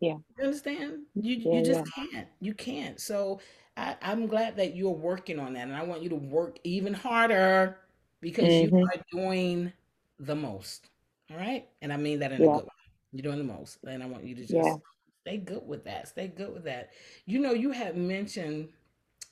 [0.00, 0.16] Yeah.
[0.38, 1.02] You understand?
[1.14, 2.04] You yeah, you just yeah.
[2.04, 2.28] can't.
[2.40, 2.98] You can't.
[2.98, 3.40] So
[3.80, 6.92] I, I'm glad that you're working on that, and I want you to work even
[6.92, 7.78] harder
[8.20, 8.76] because mm-hmm.
[8.76, 9.72] you are doing
[10.18, 10.90] the most.
[11.30, 12.48] All right, and I mean that in yeah.
[12.48, 12.70] a good way.
[13.12, 14.76] You're doing the most, and I want you to just yeah.
[15.22, 16.08] stay good with that.
[16.08, 16.90] Stay good with that.
[17.24, 18.68] You know, you have mentioned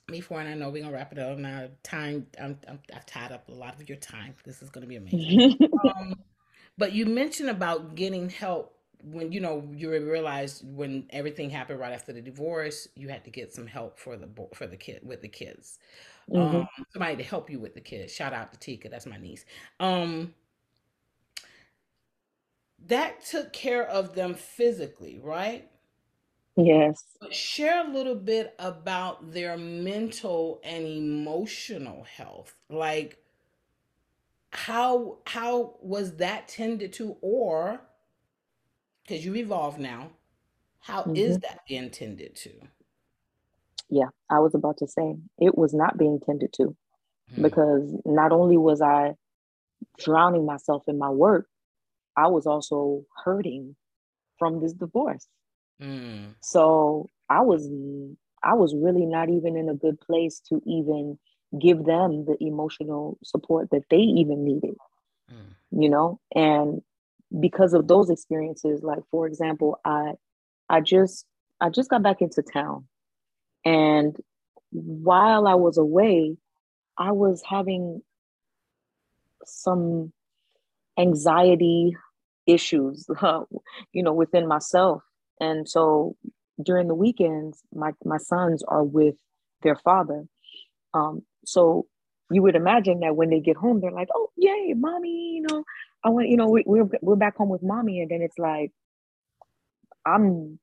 [0.06, 1.68] before, and I know we're gonna wrap it up now.
[1.82, 4.34] Time, I'm, I'm I've tied up a lot of your time.
[4.44, 5.58] This is gonna be amazing.
[5.84, 6.14] um,
[6.78, 11.92] but you mentioned about getting help when you know you realized when everything happened right
[11.92, 15.22] after the divorce you had to get some help for the for the kid with
[15.22, 15.78] the kids.
[16.30, 16.56] Mm-hmm.
[16.56, 18.12] um, somebody to help you with the kids.
[18.12, 19.44] Shout out to tika that's my niece.
[19.80, 20.34] Um,
[22.86, 25.70] that took care of them physically right?
[26.56, 27.04] Yes.
[27.20, 32.54] But share a little bit about their mental and emotional health.
[32.68, 33.18] Like
[34.50, 37.80] how how was that tended to or
[39.08, 40.10] because you evolve now.
[40.80, 41.16] How mm-hmm.
[41.16, 42.50] is that being tended to?
[43.90, 47.42] Yeah, I was about to say it was not being tended to mm-hmm.
[47.42, 49.14] because not only was I
[49.98, 51.46] drowning myself in my work,
[52.16, 53.76] I was also hurting
[54.38, 55.26] from this divorce.
[55.80, 56.34] Mm.
[56.40, 57.68] So I was
[58.42, 61.18] I was really not even in a good place to even
[61.58, 64.74] give them the emotional support that they even needed.
[65.32, 65.54] mm.
[65.70, 66.82] you know and
[67.40, 70.12] because of those experiences like for example i
[70.68, 71.26] i just
[71.60, 72.86] i just got back into town.
[73.64, 74.16] And
[74.70, 76.36] while i was away
[76.98, 78.02] i was having
[79.44, 80.12] some
[80.98, 81.96] anxiety
[82.46, 83.40] issues uh,
[83.92, 85.02] you know within myself.
[85.40, 86.16] And so
[86.62, 89.16] during the weekends my my sons are with
[89.62, 90.24] their father.
[90.94, 91.86] Um so
[92.30, 95.64] you would imagine that when they get home they're like oh yay mommy you know
[96.04, 98.72] I want, you know, we, we're we're back home with mommy, and then it's like
[100.04, 100.58] I'm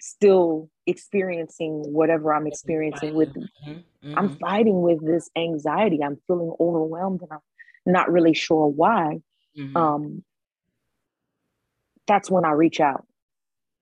[0.00, 3.30] still experiencing whatever I'm experiencing with.
[3.34, 3.70] Mm-hmm.
[3.70, 4.18] Mm-hmm.
[4.18, 6.00] I'm fighting with this anxiety.
[6.02, 9.20] I'm feeling overwhelmed, and I'm not really sure why.
[9.58, 9.76] Mm-hmm.
[9.76, 10.24] Um,
[12.06, 13.06] that's when I reach out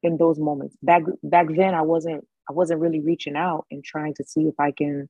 [0.03, 0.77] in those moments.
[0.83, 4.59] Back back then, I wasn't I wasn't really reaching out and trying to see if
[4.59, 5.09] I can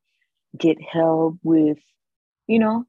[0.57, 1.79] get help with,
[2.47, 2.85] you know,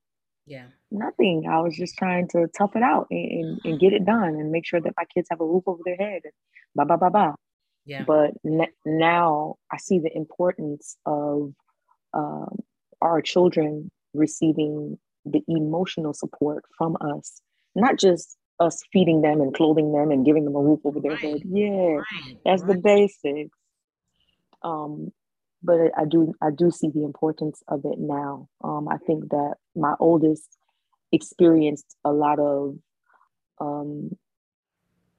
[0.45, 1.47] yeah nothing.
[1.49, 4.51] I was just trying to tough it out and, and, and, get it done and
[4.51, 6.21] make sure that my kids have a roof over their head.
[6.75, 7.33] Blah blah blah blah.
[7.85, 8.03] Yeah.
[8.05, 11.53] But n- now I see the importance of
[12.13, 12.59] um,
[13.01, 17.41] our children receiving the emotional support from us,
[17.75, 21.11] not just us feeding them and clothing them and giving them a roof over their
[21.11, 21.19] right.
[21.19, 21.41] head.
[21.45, 22.37] Yeah, right.
[22.45, 22.75] that's right.
[22.75, 23.57] the basics.
[24.61, 25.11] Um,
[25.61, 28.49] but I do I do see the importance of it now.
[28.63, 30.57] Um, I think that my oldest
[31.13, 32.75] experienced a lot of
[33.61, 34.11] um,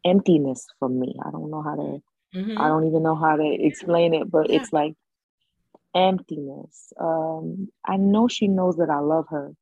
[0.04, 1.14] emptiness from me.
[1.24, 2.02] I don't know how to,
[2.38, 2.58] mm-hmm.
[2.58, 4.60] I don't even know how to explain it, but yeah.
[4.60, 4.94] it's like
[5.94, 6.92] emptiness.
[7.00, 9.54] Um, I know she knows that I love her,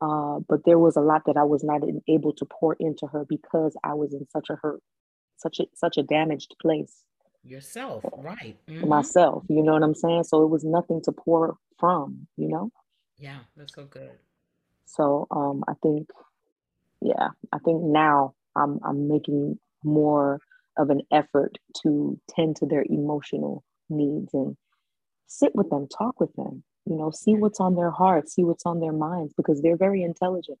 [0.00, 3.24] uh, but there was a lot that I was not able to pour into her
[3.28, 4.82] because I was in such a hurt,
[5.36, 7.04] such a such a damaged place.
[7.42, 8.58] Yourself, right?
[8.68, 8.88] Mm-hmm.
[8.88, 10.24] Myself, you know what I'm saying?
[10.24, 12.70] So it was nothing to pour from, you know.
[13.16, 14.10] Yeah, that's so good.
[14.90, 16.08] So um, I think,
[17.00, 20.40] yeah, I think now I'm I'm making more
[20.76, 24.56] of an effort to tend to their emotional needs and
[25.26, 28.66] sit with them, talk with them, you know, see what's on their hearts, see what's
[28.66, 30.58] on their minds, because they're very intelligent.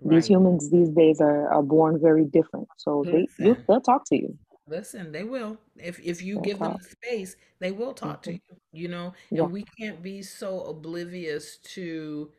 [0.00, 0.16] Right.
[0.16, 2.68] These humans these days are, are born very different.
[2.76, 4.38] So they they'll talk to you.
[4.66, 5.58] Listen, they will.
[5.76, 6.72] If if you they'll give talk.
[6.72, 8.30] them the space, they will talk mm-hmm.
[8.30, 8.56] to you.
[8.72, 12.30] You know, and we can't be so oblivious to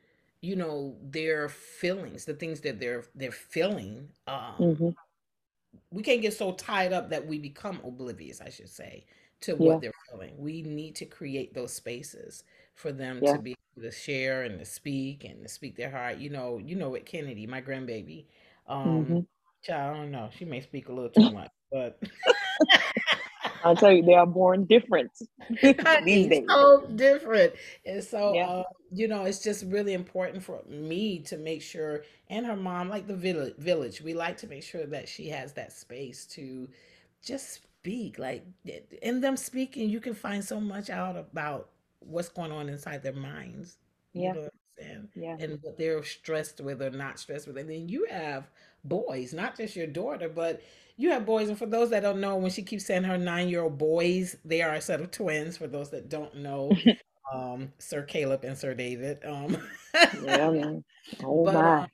[0.45, 4.89] you know their feelings the things that they're they're feeling um mm-hmm.
[5.89, 9.03] we can't get so tied up that we become oblivious i should say
[9.41, 9.57] to yeah.
[9.57, 12.43] what they're feeling we need to create those spaces
[12.75, 13.33] for them yeah.
[13.33, 16.59] to be able to share and to speak and to speak their heart you know
[16.63, 18.25] you know what kennedy my grandbaby
[18.67, 19.19] um mm-hmm.
[19.63, 21.99] child, i don't know she may speak a little too much but
[23.65, 25.11] I'll tell you, they are born different
[26.03, 26.45] these days.
[26.47, 28.47] So different, and so yeah.
[28.47, 28.63] uh,
[28.95, 33.07] you know, it's just really important for me to make sure, and her mom, like
[33.07, 36.69] the village, village, we like to make sure that she has that space to
[37.23, 38.19] just speak.
[38.19, 41.69] Like eh, in them speaking, you can find so much out about
[41.99, 43.77] what's going on inside their minds.
[44.13, 44.33] Yeah.
[44.33, 45.37] You know and yeah.
[45.39, 47.57] and what they're stressed with or not stressed with.
[47.57, 48.49] And then you have
[48.83, 50.61] boys, not just your daughter, but
[50.97, 53.77] you have boys, and for those that don't know, when she keeps saying her nine-year-old
[53.77, 55.57] boys, they are a set of twins.
[55.57, 56.71] For those that don't know,
[57.33, 59.19] um, Sir Caleb and Sir David.
[59.25, 59.57] Um,
[60.23, 60.73] yeah,
[61.23, 61.79] oh but, my.
[61.79, 61.87] Um,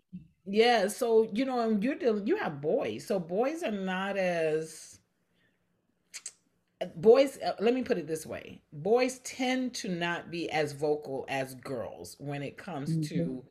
[0.45, 4.99] yeah, so you know, you're you have boys, so boys are not as
[6.95, 7.37] boys.
[7.45, 11.55] Uh, let me put it this way: boys tend to not be as vocal as
[11.55, 13.15] girls when it comes mm-hmm.
[13.15, 13.43] to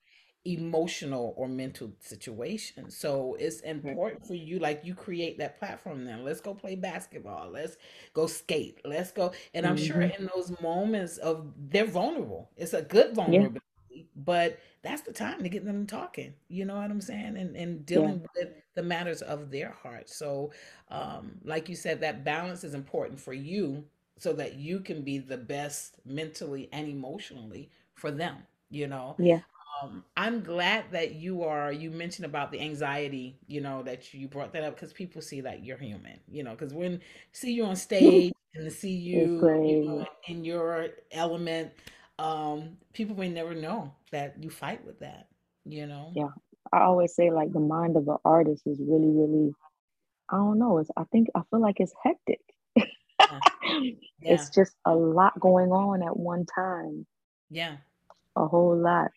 [0.45, 2.91] emotional or mental situation.
[2.91, 6.20] So it's important for you, like you create that platform now.
[6.20, 7.51] Let's go play basketball.
[7.51, 7.76] Let's
[8.14, 8.80] go skate.
[8.84, 9.32] Let's go.
[9.55, 10.22] And I'm sure mm-hmm.
[10.22, 12.51] in those moments of they're vulnerable.
[12.57, 13.49] It's a good Yeah.
[13.49, 16.32] vulnerability, but that's the time to get them talking.
[16.49, 17.36] You know what I'm saying?
[17.36, 18.14] And and Yeah.
[18.14, 20.09] dealing with the matters of their heart.
[20.09, 20.53] So
[20.88, 23.84] um, like you said, that balance is important for you
[24.18, 28.36] so that you can be the best mentally and emotionally for them,
[28.70, 29.16] you know.
[29.18, 29.41] Yeah
[29.83, 31.72] um, I'm glad that you are.
[31.72, 35.41] You mentioned about the anxiety, you know, that you brought that up because people see
[35.43, 37.01] that you're human, you know, because when
[37.33, 41.72] see you on stage and to see you, you know, in your element,
[42.18, 45.28] um, people may never know that you fight with that,
[45.64, 46.12] you know.
[46.14, 46.28] Yeah,
[46.72, 49.53] I always say like the mind of an artist is really, really.
[50.33, 50.78] I don't know.
[50.78, 52.41] It's I think I feel like it's hectic.
[52.76, 52.85] yeah.
[54.22, 54.35] Yeah.
[54.35, 57.07] It's just a lot going on at one time.
[57.49, 57.76] Yeah.
[58.37, 59.11] A whole lot.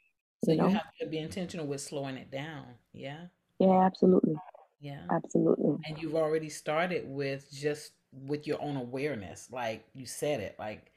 [0.44, 0.68] So you, know?
[0.68, 2.66] you have to be intentional with slowing it down.
[2.94, 3.26] Yeah.
[3.60, 4.36] Yeah, absolutely.
[4.80, 5.04] Yeah.
[5.12, 5.78] Absolutely.
[5.88, 9.50] And you've already started with just with your own awareness.
[9.52, 10.92] Like you said it, like,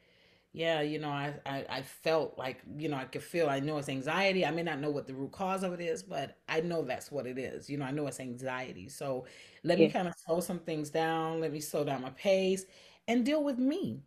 [0.53, 3.77] yeah, you know, I, I, I felt like, you know, I could feel, I know
[3.77, 4.45] it's anxiety.
[4.47, 7.13] I may not know what the root cause of it is, but I know that's
[7.13, 7.69] what it is.
[7.69, 8.89] You know, I know it's anxiety.
[8.89, 9.27] So
[9.65, 11.41] let me kind of slow some things down.
[11.41, 12.65] Let me slow down my pace
[13.07, 14.01] and deal with me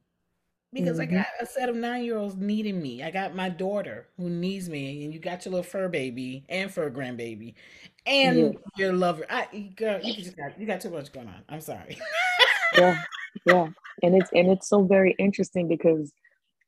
[0.74, 3.04] because I hmm got a set of nine year olds needing me.
[3.04, 6.72] I got my daughter who needs me, and you got your little fur baby and
[6.72, 7.56] fur grandbaby
[8.22, 8.52] Yeah.
[8.52, 9.26] and your lover.
[9.30, 11.44] I, girl, you just got, you got too much going on.
[11.50, 12.00] I'm sorry.
[12.72, 12.94] Yeah.
[13.46, 13.68] Yeah.
[14.04, 16.14] And it's and it's so very interesting because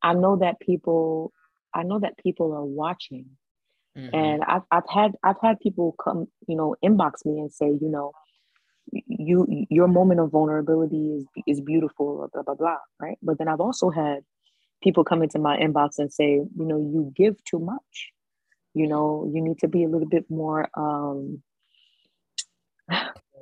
[0.04, 1.34] I know that people
[1.74, 3.38] I know that people are watching.
[3.96, 7.68] hmm And I've I've had I've had people come, you know, inbox me and say,
[7.68, 8.14] you know,
[8.92, 13.18] you your moment of vulnerability is is beautiful, blah blah blah, right?
[13.22, 14.20] But then I've also had
[14.84, 18.12] people come into my inbox and say, you know, you give too much.
[18.74, 21.44] You know, you need to be a little bit more um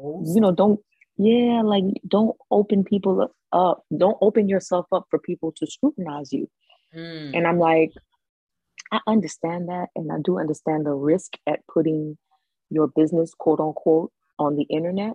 [0.04, 0.80] you know, don't
[1.18, 3.84] yeah, like don't open people up.
[3.98, 6.50] Don't open yourself up for people to scrutinize you.
[7.34, 7.92] And Mm, I'm like,
[8.92, 12.18] I understand that and I do understand the risk at putting
[12.70, 15.14] your business quote unquote on the internet.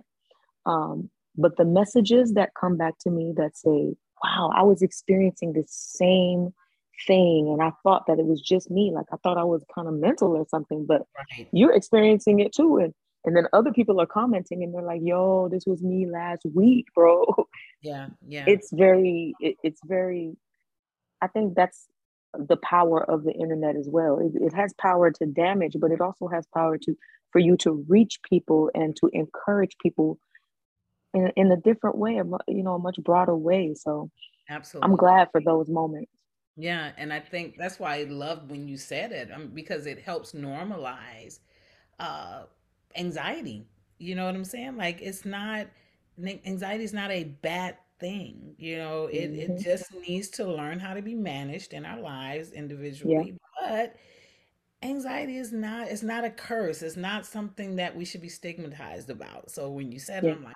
[0.65, 5.53] Um, but the messages that come back to me that say, wow, I was experiencing
[5.53, 6.53] the same
[7.07, 8.91] thing and I thought that it was just me.
[8.93, 11.47] Like I thought I was kind of mental or something, but right.
[11.51, 12.77] you're experiencing it too.
[12.77, 12.93] And
[13.25, 16.85] and then other people are commenting and they're like, yo, this was me last week,
[16.93, 17.25] bro.
[17.81, 20.35] Yeah, yeah, It's very, it, it's very,
[21.21, 21.85] I think that's
[22.33, 24.19] the power of the internet as well.
[24.19, 26.95] It, it has power to damage, but it also has power to
[27.31, 30.17] for you to reach people and to encourage people
[31.15, 32.13] in, in a different way,
[32.49, 33.75] you know, a much broader way.
[33.75, 34.11] So
[34.49, 36.11] absolutely, I'm glad for those moments.
[36.57, 39.99] Yeah, and I think that's why I loved when you said it, um, because it
[40.01, 41.39] helps normalize
[41.99, 42.45] uh
[42.95, 43.65] anxiety.
[43.99, 44.77] You know what I'm saying?
[44.77, 45.67] Like it's not
[46.45, 48.55] anxiety is not a bad thing.
[48.59, 51.99] You know, it it hmm just needs to learn how to be managed in our
[52.01, 52.51] lives
[53.03, 53.95] Yeah, individually, but
[54.83, 59.09] anxiety is not it's not a curse it's not something that we should be stigmatized
[59.09, 60.55] about so when you said it yeah, i'm like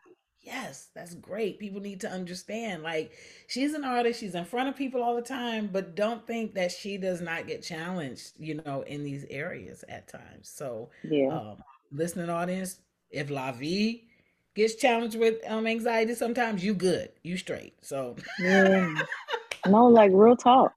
[0.50, 3.12] yes that's great people need to understand like
[3.48, 6.72] she's an artist she's in front of people all the time but don't think that
[6.72, 11.58] she does not get challenged you know in these areas at times so yeah, um
[11.92, 12.82] listening audience
[13.12, 14.04] if la vie
[14.56, 18.88] gets challenged with um anxiety sometimes you good you straight so yeah.
[19.66, 20.74] No, like real talk.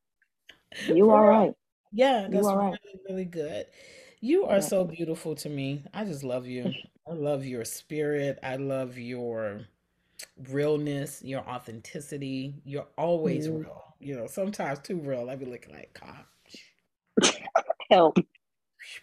[0.89, 1.55] You all right.
[1.93, 2.79] Yeah, You that's right.
[2.85, 3.67] really, really good.
[4.21, 5.85] You are so beautiful to me.
[5.93, 6.75] I just love you.
[7.09, 8.39] I love your spirit.
[8.43, 9.67] I love your
[10.51, 12.55] realness, your authenticity.
[12.65, 13.51] You're always Mm.
[13.51, 13.95] real.
[14.01, 15.31] You know, sometimes too real.
[15.31, 16.25] I'd be looking like, God,
[17.91, 18.19] Help.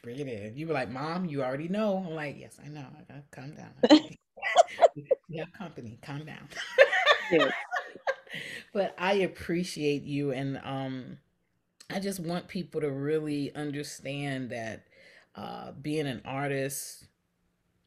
[0.02, 0.56] bring it in.
[0.58, 1.98] You were like, Mom, you already know.
[2.08, 2.86] I'm like, Yes, I know.
[2.98, 3.72] I gotta calm down.
[3.90, 3.94] Have
[5.58, 6.00] company.
[6.02, 6.48] Calm down.
[7.30, 7.52] Yes.
[8.74, 11.18] But I appreciate you and um
[11.90, 14.88] I just want people to really understand that
[15.36, 17.06] uh, being an artist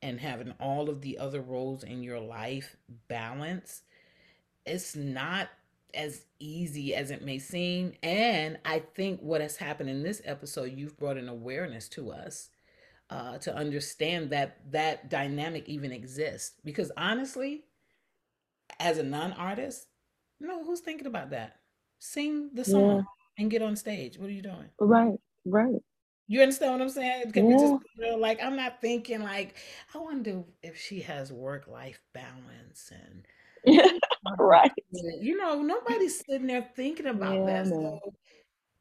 [0.03, 2.77] and having all of the other roles in your life
[3.09, 3.83] balance,
[4.67, 5.49] it's not
[5.95, 7.93] as easy as it may seem.
[8.03, 12.51] And I think what has happened in this episode, you've brought an awareness to us
[13.11, 16.53] uh, to understand that that dynamic even exists.
[16.65, 17.65] Because honestly,
[18.81, 19.87] as a non artist,
[20.41, 21.61] no, who's thinking about that?
[21.99, 22.73] Sing the Yeah.
[22.73, 23.07] song
[23.39, 24.19] and get on stage.
[24.19, 24.71] What are you doing?
[24.81, 25.19] Right.
[25.45, 25.83] Right.
[26.33, 27.33] You understand what I'm saying?
[27.33, 28.11] Can we just be?
[28.16, 29.57] Like, I'm not thinking like,
[29.95, 33.26] I wonder if she has work life balance and
[34.39, 34.72] right.
[34.93, 37.68] You know, nobody's sitting there thinking about Yeah, that.
[37.68, 37.99] So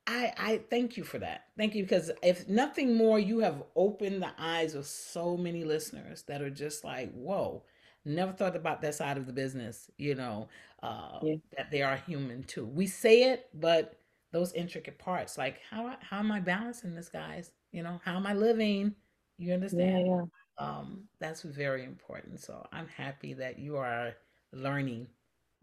[0.08, 1.46] I I thank you for that.
[1.58, 6.24] Thank you because if nothing more, you have opened the eyes of so many listeners
[6.24, 7.64] that are just like, whoa,
[8.06, 10.50] never thought about that side of the business, you know,
[10.84, 11.36] uh, Yeah.
[11.58, 12.66] that they are human too.
[12.66, 13.96] We say it, but
[14.32, 17.52] those intricate parts, like how how am I balancing this, guys?
[17.72, 18.96] You know, how am I living?
[19.38, 20.08] You understand?
[20.08, 20.14] Yeah.
[20.16, 20.24] yeah.
[20.58, 22.40] Um, that's very important.
[22.42, 24.14] So I'm happy that you are
[24.54, 25.08] learning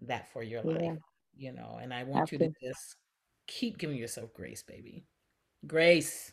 [0.01, 0.95] that for your life, Yeah.
[1.37, 2.97] you know, and I want you to just
[3.47, 5.05] keep giving yourself grace, baby.
[5.67, 6.33] Grace.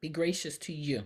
[0.00, 1.02] Be gracious to you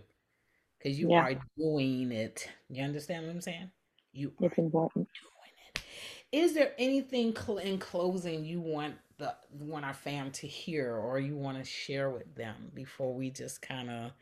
[0.78, 2.48] because you are doing it.
[2.68, 3.70] You understand what I'm saying?
[4.12, 5.08] You are It's important.
[5.20, 5.82] doing it.
[6.30, 11.18] Is there anything cl- in closing you want the want our fam to hear or
[11.18, 14.12] you want to share with them before we just kind of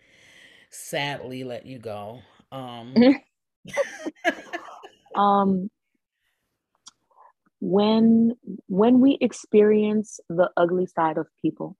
[0.70, 2.20] sadly let you go?
[2.51, 2.95] Um
[5.14, 5.70] um,
[7.61, 8.34] when
[8.66, 11.76] when we experience the ugly side of people,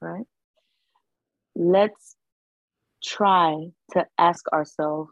[0.00, 0.26] right?
[1.56, 2.16] Let's
[3.02, 5.10] try to ask ourselves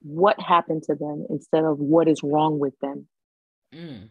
[0.00, 3.06] what happened to them instead of what is wrong with them.
[3.74, 4.08] mm,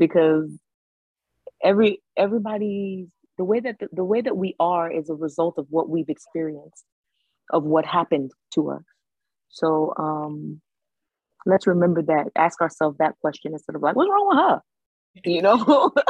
[0.00, 0.50] Because
[1.62, 3.06] every everybody
[3.38, 6.08] the way that the, the way that we are is a result of what we've
[6.08, 6.84] experienced
[7.50, 8.82] of what happened to us.
[9.48, 10.60] So um
[11.46, 14.62] let's remember that ask ourselves that question instead of like what's wrong with her?
[15.24, 15.92] You know?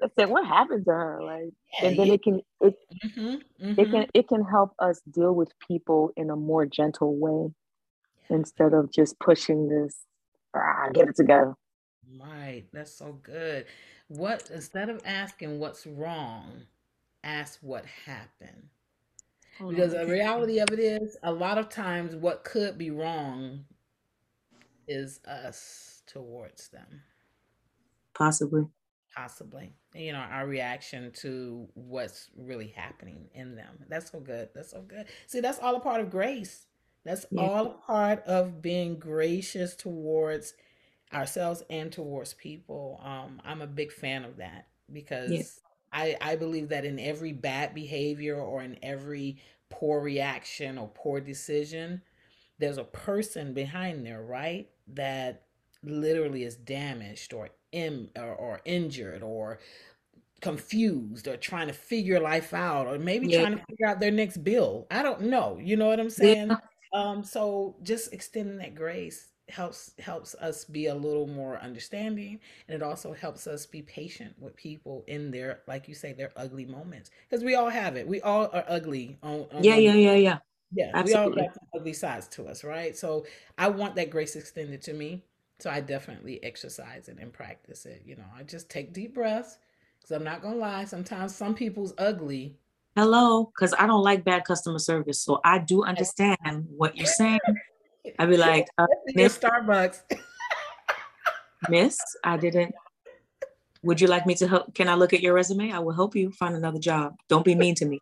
[0.00, 1.20] Let's say what happened to her?
[1.22, 1.52] Like
[1.82, 3.20] and then it can it, mm-hmm,
[3.64, 3.80] mm-hmm.
[3.80, 7.52] it can it can help us deal with people in a more gentle way
[8.28, 9.96] instead of just pushing this
[10.54, 11.54] ah, get it together
[12.56, 13.66] right that's so good.
[14.08, 16.66] What instead of asking what's wrong
[17.26, 18.68] ask what happened.
[19.58, 23.64] Because the reality of it is a lot of times what could be wrong
[24.86, 27.02] is us towards them.
[28.14, 28.66] Possibly.
[29.14, 29.72] Possibly.
[29.94, 33.78] You know our reaction to what's really happening in them.
[33.88, 34.50] That's so good.
[34.54, 35.06] That's so good.
[35.26, 36.66] See that's all a part of grace.
[37.04, 37.40] That's yeah.
[37.40, 40.52] all a part of being gracious towards
[41.12, 45.42] ourselves and towards people um i'm a big fan of that because yeah.
[45.92, 49.36] i i believe that in every bad behavior or in every
[49.70, 52.02] poor reaction or poor decision
[52.58, 55.42] there's a person behind there right that
[55.82, 59.58] literally is damaged or in or, or injured or
[60.40, 63.40] confused or trying to figure life out or maybe yeah.
[63.40, 64.86] trying to figure out their next bill.
[64.90, 65.58] I don't know.
[65.60, 66.48] You know what I'm saying?
[66.48, 66.56] Yeah.
[66.92, 72.74] Um, so just extending that grace helps helps us be a little more understanding and
[72.74, 76.64] it also helps us be patient with people in their like you say their ugly
[76.64, 80.14] moments because we all have it we all are ugly on, on yeah yeah yeah
[80.14, 80.38] yeah
[80.72, 81.42] yeah Absolutely.
[81.42, 83.24] we all got ugly sides to us right so
[83.56, 85.22] i want that grace extended to me
[85.58, 88.02] so I definitely exercise it and practice it.
[88.04, 89.58] You know, I just take deep breaths
[89.98, 90.84] because I'm not gonna lie.
[90.84, 92.56] Sometimes some people's ugly.
[92.94, 97.40] Hello, because I don't like bad customer service, so I do understand what you're saying.
[98.18, 100.02] I'd be like, uh, Miss Starbucks.
[101.68, 102.74] Miss, I didn't.
[103.82, 104.74] Would you like me to help?
[104.74, 105.72] Can I look at your resume?
[105.72, 107.14] I will help you find another job.
[107.28, 108.00] Don't be mean to me.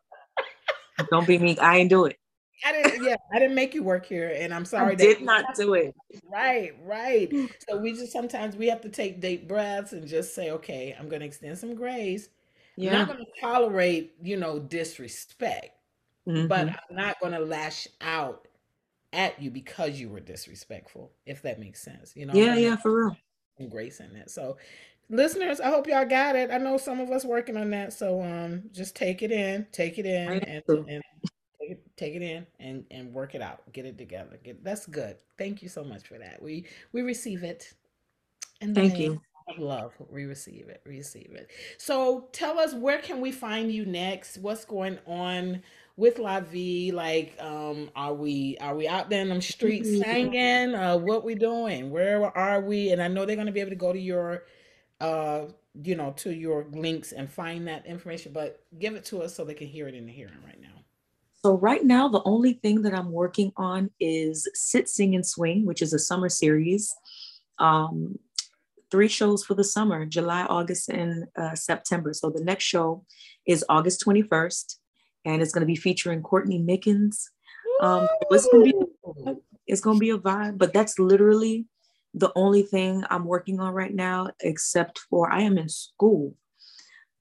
[1.11, 1.59] Don't be mean.
[1.61, 2.17] I ain't do it.
[2.65, 3.05] I didn't.
[3.05, 4.93] Yeah, I didn't make you work here, and I'm sorry.
[4.93, 5.95] I did not do it.
[6.31, 7.31] Right, right.
[7.69, 11.09] So we just sometimes we have to take deep breaths and just say, okay, I'm
[11.09, 12.29] going to extend some grace.
[12.77, 12.93] Yeah.
[12.93, 15.77] I'm not going to tolerate, you know, disrespect,
[16.27, 16.47] mm-hmm.
[16.47, 18.49] but I'm not going to lash out
[19.15, 21.12] at you because you were disrespectful.
[21.27, 22.35] If that makes sense, you know.
[22.35, 23.17] Yeah, yeah, for real.
[23.59, 24.31] And grace in it.
[24.31, 24.57] So,
[25.09, 26.51] listeners, I hope y'all got it.
[26.51, 29.99] I know some of us working on that, so um, just take it in, take
[29.99, 31.03] it in, and, and
[31.65, 34.87] take it, take it in and and work it out get it together get that's
[34.87, 37.73] good thank you so much for that we we receive it
[38.61, 39.21] and thank you
[39.59, 44.39] love we receive it receive it so tell us where can we find you next
[44.39, 45.62] what's going on
[45.97, 46.90] with La Vie?
[46.92, 50.03] Like, um, are we are we out there in them streets mm-hmm.
[50.03, 50.74] singing?
[50.74, 51.90] Uh, what we doing?
[51.90, 52.92] Where are we?
[52.92, 54.45] And I know they're gonna be able to go to your,
[55.01, 55.47] uh,
[55.82, 58.32] you know, to your links and find that information.
[58.32, 60.68] But give it to us so they can hear it in the hearing right now.
[61.45, 65.66] So right now, the only thing that I'm working on is Sit, Sing, and Swing,
[65.66, 66.95] which is a summer series.
[67.59, 68.18] Um,
[68.90, 72.14] three shows for the summer, July, August, and uh, September.
[72.14, 73.05] So the next show
[73.47, 74.76] is August 21st,
[75.25, 77.25] and it's going to be featuring Courtney Mickens.
[77.81, 79.35] Um, it's going to be
[79.66, 81.66] it's going to be a vibe, but that's literally
[82.12, 86.35] the only thing I'm working on right now, except for I am in school.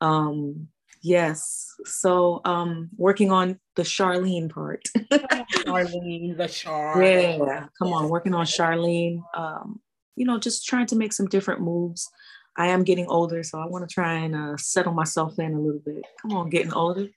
[0.01, 0.68] Um,
[1.04, 1.76] Yes.
[1.84, 4.84] So um working on the Charlene part.
[4.95, 7.04] Charlene, the Char.
[7.04, 9.22] Yeah, come on, working on Charlene.
[9.36, 9.82] Um,
[10.16, 12.10] you know, just trying to make some different moves.
[12.56, 15.60] I am getting older, so I want to try and uh, settle myself in a
[15.60, 16.04] little bit.
[16.22, 17.10] Come on, getting older.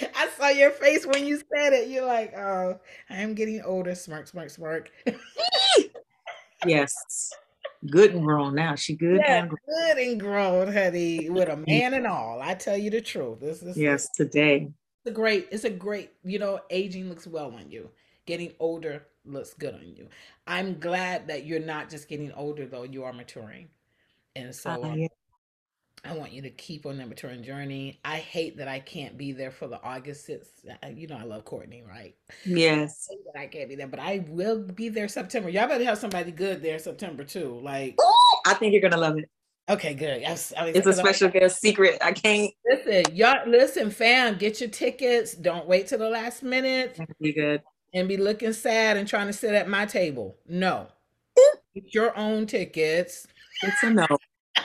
[0.14, 1.88] I saw your face when you said it.
[1.88, 2.80] You're like, oh,
[3.10, 3.94] I am getting older.
[3.94, 4.90] Smirk, smirk, smirk.
[6.66, 6.94] yes
[7.90, 8.74] good and grown now.
[8.74, 9.58] She good yeah, and grown.
[9.66, 12.40] good and grown, honey, with a man and all.
[12.40, 13.40] I tell you the truth.
[13.40, 14.70] This is yes today.
[15.04, 15.48] It's a great.
[15.50, 16.12] It's a great.
[16.24, 17.90] You know, aging looks well on you.
[18.26, 20.08] Getting older looks good on you.
[20.46, 22.84] I'm glad that you're not just getting older though.
[22.84, 23.68] You are maturing,
[24.34, 25.08] and so uh, yeah.
[26.04, 28.00] I want you to keep on that maturing journey.
[28.04, 30.96] I hate that I can't be there for the August 6th.
[30.96, 32.14] You know, I love Courtney, right?
[32.44, 33.08] Yes.
[33.36, 35.48] I, I can't be there, but I will be there September.
[35.48, 37.58] Y'all better have somebody good there September too.
[37.62, 39.28] Like, Ooh, I think you're going to love it.
[39.68, 40.22] Okay, good.
[40.24, 41.96] I was, I was, it's a special guest secret.
[42.02, 43.16] I can't listen.
[43.16, 44.36] Y'all, listen, fam.
[44.36, 45.32] Get your tickets.
[45.34, 46.98] Don't wait till the last minute.
[47.18, 47.62] Be good
[47.94, 50.36] and be looking sad and trying to sit at my table.
[50.46, 50.88] No,
[51.74, 53.26] get your own tickets.
[53.62, 54.06] It's a no.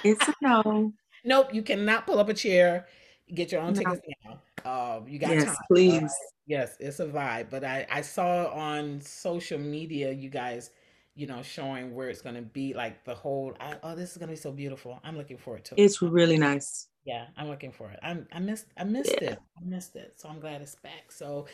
[0.04, 0.94] It's a no.
[1.24, 2.88] Nope, you cannot pull up a chair.
[3.34, 3.80] Get your own no.
[3.80, 4.42] tickets now.
[4.66, 5.56] Um, you got yes, time.
[5.72, 6.04] please.
[6.04, 7.50] Uh, yes, it's a vibe.
[7.50, 10.72] But I I saw on social media, you guys,
[11.16, 13.56] you know, showing where it's going to be, like the whole.
[13.60, 15.00] I, oh, this is going to be so beautiful.
[15.04, 15.84] I'm looking forward to it.
[15.84, 16.88] It's really nice.
[17.06, 18.00] Yeah, I'm looking for it.
[18.04, 19.32] I'm, I missed, I missed yeah.
[19.32, 19.40] it.
[19.58, 20.14] I missed it.
[20.18, 21.12] So I'm glad it's back.
[21.12, 21.48] So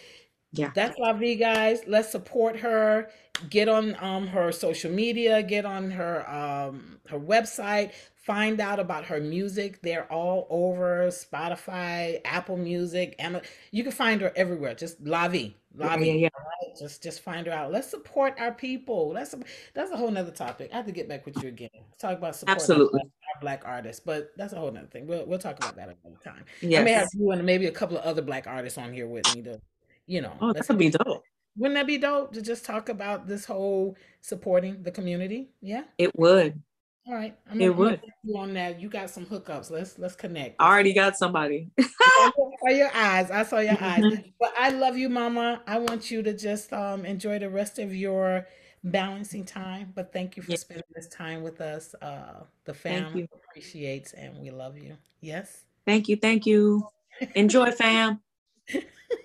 [0.58, 1.82] yeah, that's Vie, guys.
[1.88, 3.10] Let's support her.
[3.50, 5.44] Get on um her social media.
[5.44, 7.92] Get on her um her website.
[8.16, 9.82] Find out about her music.
[9.84, 13.40] They're all over Spotify, Apple Music, and
[13.70, 14.74] you can find her everywhere.
[14.74, 16.08] Just La Vie, Lavi.
[16.08, 16.30] Yeah, yeah.
[16.36, 16.76] Right?
[16.80, 17.72] Just just find her out.
[17.72, 19.14] Let's support our people.
[19.14, 19.40] That's a,
[19.76, 20.72] that's a whole nother topic.
[20.74, 21.70] I have to get back with you again.
[21.74, 25.06] Let's talk about support absolutely our black artists, but that's a whole nother thing.
[25.06, 26.46] We'll we'll talk about that another time.
[26.62, 26.82] Yes.
[26.82, 29.36] I may have you and maybe a couple of other black artists on here with
[29.36, 29.62] me to,
[30.08, 30.34] you know.
[30.42, 31.24] Oh, that would be dope.
[31.58, 35.50] Wouldn't that be dope to just talk about this whole supporting the community?
[35.62, 36.62] Yeah, it would.
[37.08, 38.02] All right, I'm it would.
[38.24, 38.82] You on that?
[38.82, 39.70] You got some hookups.
[39.70, 40.56] Let's let's connect.
[40.60, 41.70] I already got somebody.
[41.80, 43.32] I saw your eyes.
[43.32, 44.04] I saw your eyes.
[44.40, 45.62] But I love you, Mama.
[45.66, 48.48] I want you to just um, enjoy the rest of your
[48.84, 49.92] balancing time.
[49.96, 51.96] But thank you for spending this time with us.
[52.02, 54.98] Uh, the family appreciates and we love you.
[55.22, 55.64] Yes.
[55.86, 56.16] Thank you.
[56.16, 56.88] Thank you.
[57.36, 58.22] Enjoy, fam.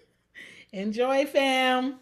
[0.73, 1.99] Enjoy, fam.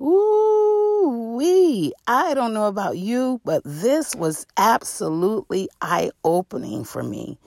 [0.00, 1.94] Ooh, wee.
[2.06, 7.38] I don't know about you, but this was absolutely eye opening for me.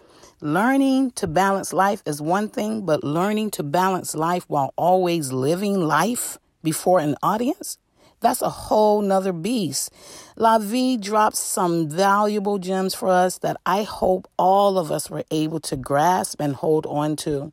[0.42, 5.80] Learning to balance life is one thing, but learning to balance life while always living
[5.80, 7.78] life before an audience,
[8.20, 9.92] that's a whole nother beast.
[10.36, 15.24] La Vie drops some valuable gems for us that I hope all of us were
[15.30, 17.52] able to grasp and hold on to.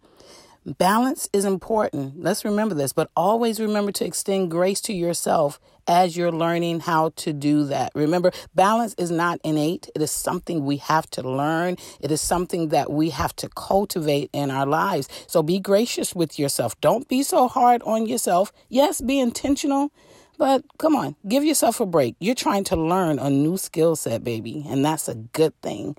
[0.66, 2.22] Balance is important.
[2.22, 7.10] Let's remember this, but always remember to extend grace to yourself as you're learning how
[7.16, 7.92] to do that.
[7.94, 9.90] Remember, balance is not innate.
[9.94, 11.76] It is something we have to learn.
[12.00, 15.06] It is something that we have to cultivate in our lives.
[15.26, 16.80] So be gracious with yourself.
[16.80, 18.50] Don't be so hard on yourself.
[18.70, 19.92] Yes, be intentional
[20.38, 22.16] but come on, give yourself a break.
[22.18, 25.94] You're trying to learn a new skill set, baby, and that's a good thing.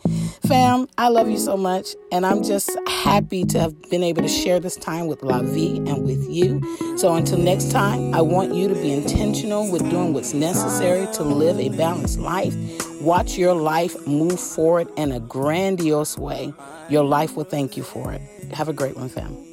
[0.47, 4.27] Fam, I love you so much, and I'm just happy to have been able to
[4.27, 6.61] share this time with La Vie and with you.
[6.97, 11.23] So until next time, I want you to be intentional with doing what's necessary to
[11.23, 12.55] live a balanced life.
[13.01, 16.53] Watch your life move forward in a grandiose way.
[16.89, 18.21] Your life will thank you for it.
[18.53, 19.44] Have a great one, fam.